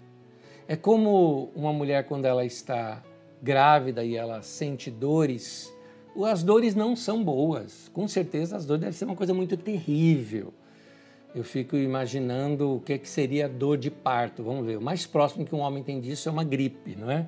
É 0.68 0.76
como 0.76 1.52
uma 1.54 1.74
mulher 1.74 2.06
quando 2.06 2.26
ela 2.26 2.46
está 2.46 3.04
grávida 3.42 4.04
e 4.04 4.16
ela 4.16 4.42
sente 4.42 4.90
dores. 4.90 5.72
As 6.26 6.42
dores 6.42 6.74
não 6.74 6.96
são 6.96 7.24
boas. 7.24 7.90
Com 7.94 8.08
certeza 8.08 8.56
as 8.56 8.66
dores 8.66 8.82
devem 8.82 8.94
ser 8.94 9.06
uma 9.06 9.16
coisa 9.16 9.34
muito 9.34 9.58
terrível 9.58 10.54
eu 11.34 11.44
fico 11.44 11.78
imaginando 11.78 12.76
o 12.76 12.80
que, 12.80 12.98
que 12.98 13.08
seria 13.08 13.48
dor 13.48 13.78
de 13.78 13.92
parto. 13.92 14.44
Vamos 14.44 14.66
ver, 14.66 14.78
o 14.78 14.82
mais 14.82 15.06
próximo 15.06 15.46
que 15.46 15.54
um 15.54 15.60
homem 15.60 15.84
tem 15.84 16.00
disso 16.00 16.28
é 16.28 16.32
uma 16.32 16.44
gripe, 16.44 16.96
não 16.96 17.10
é? 17.10 17.28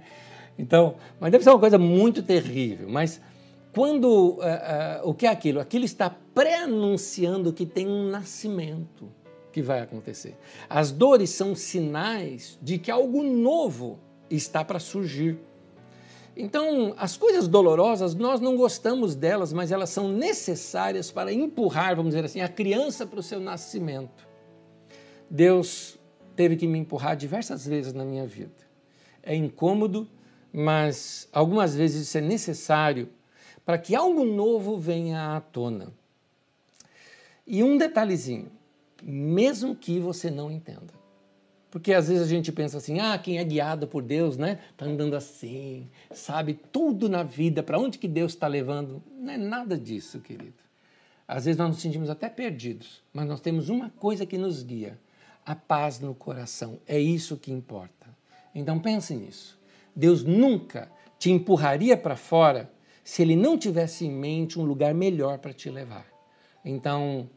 Então, 0.57 0.95
mas 1.19 1.31
deve 1.31 1.43
ser 1.43 1.51
uma 1.51 1.59
coisa 1.59 1.77
muito 1.77 2.23
terrível. 2.23 2.89
Mas 2.89 3.21
quando 3.73 4.05
uh, 4.05 4.39
uh, 4.39 5.09
o 5.09 5.13
que 5.13 5.25
é 5.25 5.29
aquilo? 5.29 5.59
Aquilo 5.59 5.85
está 5.85 6.09
pré-anunciando 6.09 7.53
que 7.53 7.65
tem 7.65 7.87
um 7.87 8.09
nascimento 8.09 9.09
que 9.51 9.61
vai 9.61 9.81
acontecer. 9.81 10.37
As 10.69 10.91
dores 10.91 11.29
são 11.29 11.55
sinais 11.55 12.57
de 12.61 12.77
que 12.77 12.91
algo 12.91 13.23
novo 13.23 13.99
está 14.29 14.63
para 14.63 14.79
surgir. 14.79 15.39
Então, 16.35 16.93
as 16.97 17.17
coisas 17.17 17.47
dolorosas, 17.47 18.15
nós 18.15 18.39
não 18.39 18.55
gostamos 18.55 19.15
delas, 19.15 19.51
mas 19.51 19.71
elas 19.71 19.89
são 19.89 20.07
necessárias 20.09 21.11
para 21.11 21.31
empurrar, 21.31 21.95
vamos 21.95 22.13
dizer 22.13 22.25
assim, 22.25 22.39
a 22.39 22.47
criança 22.47 23.05
para 23.05 23.19
o 23.19 23.23
seu 23.23 23.39
nascimento. 23.39 24.27
Deus 25.29 25.99
teve 26.35 26.55
que 26.55 26.67
me 26.67 26.79
empurrar 26.79 27.15
diversas 27.15 27.65
vezes 27.65 27.93
na 27.93 28.05
minha 28.05 28.25
vida. 28.25 28.55
É 29.21 29.35
incômodo, 29.35 30.09
mas 30.53 31.27
algumas 31.31 31.75
vezes 31.75 32.07
isso 32.07 32.17
é 32.17 32.21
necessário 32.21 33.09
para 33.65 33.77
que 33.77 33.95
algo 33.95 34.25
novo 34.25 34.77
venha 34.77 35.35
à 35.35 35.41
tona. 35.41 35.93
E 37.45 37.63
um 37.63 37.77
detalhezinho, 37.77 38.51
mesmo 39.01 39.75
que 39.75 39.99
você 39.99 40.29
não 40.29 40.51
entenda. 40.51 41.01
Porque 41.69 41.93
às 41.93 42.09
vezes 42.09 42.23
a 42.23 42.29
gente 42.29 42.51
pensa 42.51 42.77
assim, 42.77 42.99
ah, 42.99 43.17
quem 43.17 43.37
é 43.37 43.43
guiado 43.43 43.87
por 43.87 44.03
Deus, 44.03 44.37
né? 44.37 44.59
Tá 44.75 44.85
andando 44.85 45.15
assim, 45.15 45.89
sabe 46.11 46.53
tudo 46.53 47.07
na 47.07 47.23
vida, 47.23 47.63
para 47.63 47.79
onde 47.79 47.97
que 47.97 48.09
Deus 48.09 48.33
está 48.33 48.45
levando. 48.45 49.01
Não 49.17 49.33
é 49.33 49.37
nada 49.37 49.77
disso, 49.77 50.19
querido. 50.19 50.61
Às 51.25 51.45
vezes 51.45 51.57
nós 51.57 51.69
nos 51.69 51.81
sentimos 51.81 52.09
até 52.09 52.27
perdidos, 52.27 53.01
mas 53.13 53.25
nós 53.25 53.39
temos 53.39 53.69
uma 53.69 53.89
coisa 53.91 54.25
que 54.25 54.37
nos 54.37 54.63
guia: 54.63 54.99
a 55.45 55.55
paz 55.55 55.97
no 56.01 56.13
coração. 56.13 56.77
É 56.85 56.99
isso 56.99 57.37
que 57.37 57.53
importa. 57.53 58.07
Então 58.53 58.77
pense 58.77 59.15
nisso. 59.15 59.57
Deus 59.95 60.25
nunca 60.25 60.91
te 61.17 61.31
empurraria 61.31 61.95
para 61.95 62.17
fora 62.17 62.69
se 63.11 63.21
ele 63.21 63.35
não 63.35 63.57
tivesse 63.57 64.05
em 64.05 64.09
mente 64.09 64.57
um 64.57 64.63
lugar 64.63 64.93
melhor 64.93 65.37
para 65.37 65.51
te 65.51 65.69
levar. 65.69 66.07
Então, 66.63 67.29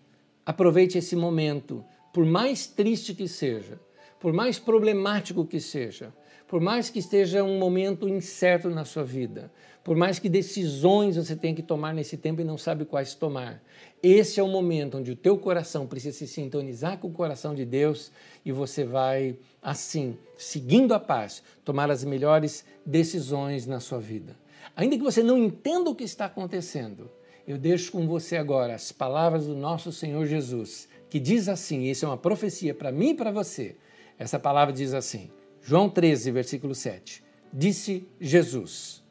aproveite 0.46 0.96
esse 0.96 1.16
momento, 1.16 1.84
por 2.12 2.24
mais 2.24 2.64
triste 2.64 3.12
que 3.12 3.26
seja, 3.26 3.80
por 4.20 4.32
mais 4.32 4.56
problemático 4.56 5.44
que 5.44 5.58
seja, 5.58 6.14
por 6.46 6.60
mais 6.60 6.90
que 6.90 7.00
esteja 7.00 7.42
um 7.42 7.58
momento 7.58 8.08
incerto 8.08 8.70
na 8.70 8.84
sua 8.84 9.02
vida, 9.02 9.50
por 9.82 9.96
mais 9.96 10.20
que 10.20 10.28
decisões 10.28 11.16
você 11.16 11.34
tenha 11.34 11.56
que 11.56 11.62
tomar 11.62 11.92
nesse 11.92 12.16
tempo 12.16 12.40
e 12.40 12.44
não 12.44 12.56
sabe 12.56 12.84
quais 12.84 13.16
tomar, 13.16 13.60
esse 14.00 14.38
é 14.38 14.44
o 14.44 14.46
momento 14.46 14.98
onde 14.98 15.10
o 15.10 15.16
teu 15.16 15.36
coração 15.36 15.88
precisa 15.88 16.16
se 16.16 16.28
sintonizar 16.28 16.98
com 16.98 17.08
o 17.08 17.12
coração 17.12 17.52
de 17.52 17.64
Deus 17.64 18.12
e 18.44 18.52
você 18.52 18.84
vai, 18.84 19.36
assim, 19.60 20.16
seguindo 20.38 20.94
a 20.94 21.00
paz, 21.00 21.42
tomar 21.64 21.90
as 21.90 22.04
melhores 22.04 22.64
decisões 22.86 23.66
na 23.66 23.80
sua 23.80 23.98
vida. 23.98 24.43
Ainda 24.76 24.96
que 24.96 25.02
você 25.02 25.22
não 25.22 25.38
entenda 25.38 25.90
o 25.90 25.94
que 25.94 26.04
está 26.04 26.26
acontecendo, 26.26 27.10
eu 27.46 27.58
deixo 27.58 27.92
com 27.92 28.06
você 28.06 28.36
agora 28.36 28.74
as 28.74 28.90
palavras 28.90 29.46
do 29.46 29.54
nosso 29.54 29.92
Senhor 29.92 30.26
Jesus, 30.26 30.88
que 31.10 31.20
diz 31.20 31.48
assim: 31.48 31.82
isso 31.82 32.04
é 32.04 32.08
uma 32.08 32.16
profecia 32.16 32.74
para 32.74 32.90
mim 32.90 33.10
e 33.10 33.14
para 33.14 33.30
você. 33.30 33.76
Essa 34.18 34.38
palavra 34.38 34.72
diz 34.72 34.94
assim, 34.94 35.30
João 35.60 35.88
13, 35.88 36.30
versículo 36.30 36.74
7. 36.74 37.22
Disse 37.52 38.08
Jesus: 38.20 39.02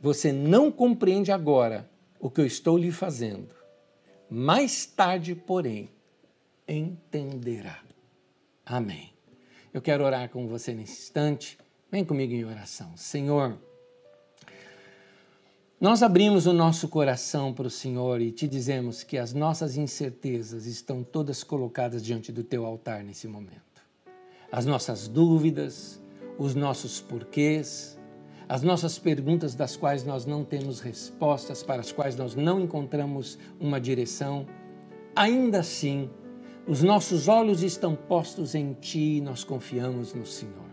Você 0.00 0.32
não 0.32 0.70
compreende 0.70 1.30
agora 1.30 1.90
o 2.18 2.30
que 2.30 2.40
eu 2.40 2.46
estou 2.46 2.76
lhe 2.76 2.90
fazendo. 2.90 3.54
Mais 4.28 4.86
tarde, 4.86 5.34
porém, 5.34 5.90
entenderá. 6.66 7.82
Amém. 8.64 9.12
Eu 9.72 9.82
quero 9.82 10.04
orar 10.04 10.28
com 10.28 10.46
você 10.46 10.72
nesse 10.72 11.02
instante. 11.02 11.58
Vem 11.90 12.04
comigo 12.04 12.32
em 12.32 12.44
oração. 12.44 12.96
Senhor, 12.96 13.58
nós 15.82 16.02
abrimos 16.02 16.46
o 16.46 16.52
nosso 16.54 16.88
coração 16.88 17.52
para 17.52 17.66
o 17.66 17.70
Senhor 17.70 18.22
e 18.22 18.30
te 18.30 18.48
dizemos 18.48 19.02
que 19.02 19.18
as 19.18 19.34
nossas 19.34 19.76
incertezas 19.76 20.64
estão 20.64 21.04
todas 21.04 21.44
colocadas 21.44 22.02
diante 22.02 22.32
do 22.32 22.42
teu 22.42 22.64
altar 22.64 23.04
nesse 23.04 23.28
momento 23.28 23.72
as 24.52 24.66
nossas 24.66 25.08
dúvidas, 25.08 25.98
os 26.38 26.54
nossos 26.54 27.00
porquês, 27.00 27.98
as 28.46 28.62
nossas 28.62 28.98
perguntas 28.98 29.54
das 29.54 29.76
quais 29.76 30.04
nós 30.04 30.26
não 30.26 30.44
temos 30.44 30.78
respostas, 30.78 31.62
para 31.62 31.80
as 31.80 31.90
quais 31.90 32.14
nós 32.14 32.34
não 32.34 32.60
encontramos 32.60 33.38
uma 33.58 33.80
direção. 33.80 34.46
Ainda 35.16 35.60
assim, 35.60 36.10
os 36.66 36.82
nossos 36.82 37.28
olhos 37.28 37.62
estão 37.62 37.96
postos 37.96 38.54
em 38.54 38.74
Ti 38.74 39.16
e 39.16 39.20
nós 39.22 39.42
confiamos 39.42 40.12
no 40.12 40.26
Senhor. 40.26 40.70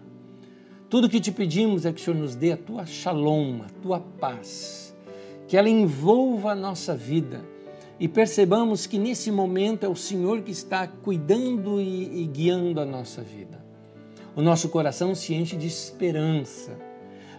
Tudo 0.89 1.07
que 1.07 1.21
te 1.21 1.31
pedimos 1.31 1.85
é 1.85 1.93
que 1.93 2.01
o 2.01 2.03
Senhor 2.03 2.17
nos 2.17 2.35
dê 2.35 2.51
a 2.51 2.57
Tua 2.57 2.85
shalom, 2.85 3.61
a 3.61 3.69
Tua 3.81 4.01
paz, 4.01 4.93
que 5.49 5.57
ela 5.57 5.67
envolva 5.67 6.51
a 6.51 6.55
nossa 6.55 6.95
vida 6.95 7.43
e 7.99 8.07
percebamos 8.07 8.87
que 8.87 8.97
nesse 8.97 9.29
momento 9.29 9.83
é 9.83 9.89
o 9.89 9.95
Senhor 9.95 10.41
que 10.41 10.51
está 10.51 10.87
cuidando 10.87 11.81
e, 11.81 12.23
e 12.23 12.25
guiando 12.25 12.79
a 12.79 12.85
nossa 12.85 13.21
vida 13.21 13.59
o 14.39 14.41
nosso 14.41 14.69
coração 14.69 15.13
se 15.13 15.33
enche 15.33 15.57
de 15.57 15.67
esperança, 15.67 16.71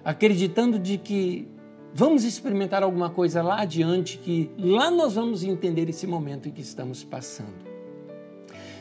acreditando 0.04 0.78
de 0.78 0.98
que 0.98 1.48
vamos 1.94 2.24
experimentar 2.24 2.82
alguma 2.82 3.08
coisa 3.08 3.42
lá 3.42 3.62
adiante, 3.62 4.18
que 4.18 4.50
lá 4.58 4.90
nós 4.90 5.14
vamos 5.14 5.42
entender 5.42 5.88
esse 5.88 6.06
momento 6.06 6.48
em 6.48 6.52
que 6.52 6.60
estamos 6.60 7.02
passando. 7.02 7.70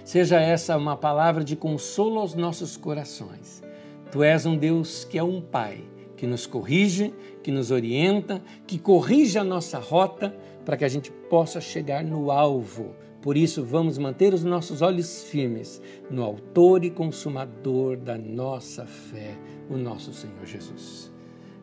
Seja 0.03 0.37
essa 0.37 0.75
uma 0.75 0.97
palavra 0.97 1.41
de 1.41 1.55
consolo 1.55 2.19
aos 2.19 2.35
nossos 2.35 2.75
corações. 2.75 3.63
Tu 4.11 4.21
és 4.21 4.45
um 4.45 4.57
Deus 4.57 5.05
que 5.05 5.17
é 5.17 5.23
um 5.23 5.39
Pai, 5.39 5.81
que 6.19 6.27
nos 6.27 6.45
corrige, 6.45 7.13
que 7.41 7.51
nos 7.51 7.71
orienta, 7.71 8.41
que 8.67 8.77
corrige 8.77 9.39
a 9.39 9.43
nossa 9.43 9.79
rota 9.79 10.35
para 10.63 10.77
que 10.77 10.85
a 10.85 10.89
gente 10.89 11.11
possa 11.11 11.59
chegar 11.59 12.03
no 12.03 12.29
alvo 12.29 12.93
por 13.21 13.35
isso, 13.35 13.65
vamos 13.65 13.97
manter 13.97 14.33
os 14.33 14.45
nossos 14.45 14.81
olhos 14.81 15.23
firmes 15.23 15.81
no 16.09 16.23
Autor 16.23 16.85
e 16.85 16.89
Consumador 16.89 17.97
da 17.97 18.17
nossa 18.17 18.85
fé, 18.85 19.37
o 19.69 19.75
nosso 19.75 20.13
Senhor 20.13 20.45
Jesus. 20.45 21.11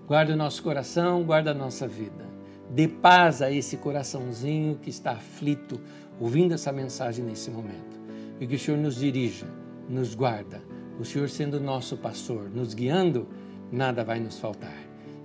Guarda 0.06 0.34
o 0.34 0.36
nosso 0.36 0.62
coração, 0.62 1.24
guarda 1.24 1.52
a 1.52 1.54
nossa 1.54 1.88
vida. 1.88 2.26
Dê 2.70 2.86
paz 2.86 3.40
a 3.40 3.50
esse 3.50 3.78
coraçãozinho 3.78 4.76
que 4.76 4.90
está 4.90 5.12
aflito, 5.12 5.80
ouvindo 6.20 6.52
essa 6.52 6.70
mensagem 6.70 7.24
nesse 7.24 7.50
momento. 7.50 7.98
E 8.38 8.46
que 8.46 8.56
o 8.56 8.58
Senhor 8.58 8.76
nos 8.76 8.96
dirija, 8.96 9.46
nos 9.88 10.14
guarda. 10.14 10.62
O 11.00 11.06
Senhor 11.06 11.28
sendo 11.30 11.58
nosso 11.58 11.96
pastor, 11.96 12.50
nos 12.50 12.74
guiando, 12.74 13.26
nada 13.70 14.04
vai 14.04 14.20
nos 14.20 14.38
faltar. 14.38 14.76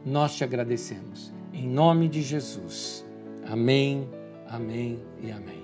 Nós 0.06 0.36
te 0.36 0.44
agradecemos. 0.44 1.32
Em 1.54 1.68
nome 1.68 2.08
de 2.08 2.22
Jesus. 2.22 3.06
Amém, 3.46 4.08
amém 4.48 5.00
e 5.22 5.32
amém. 5.32 5.62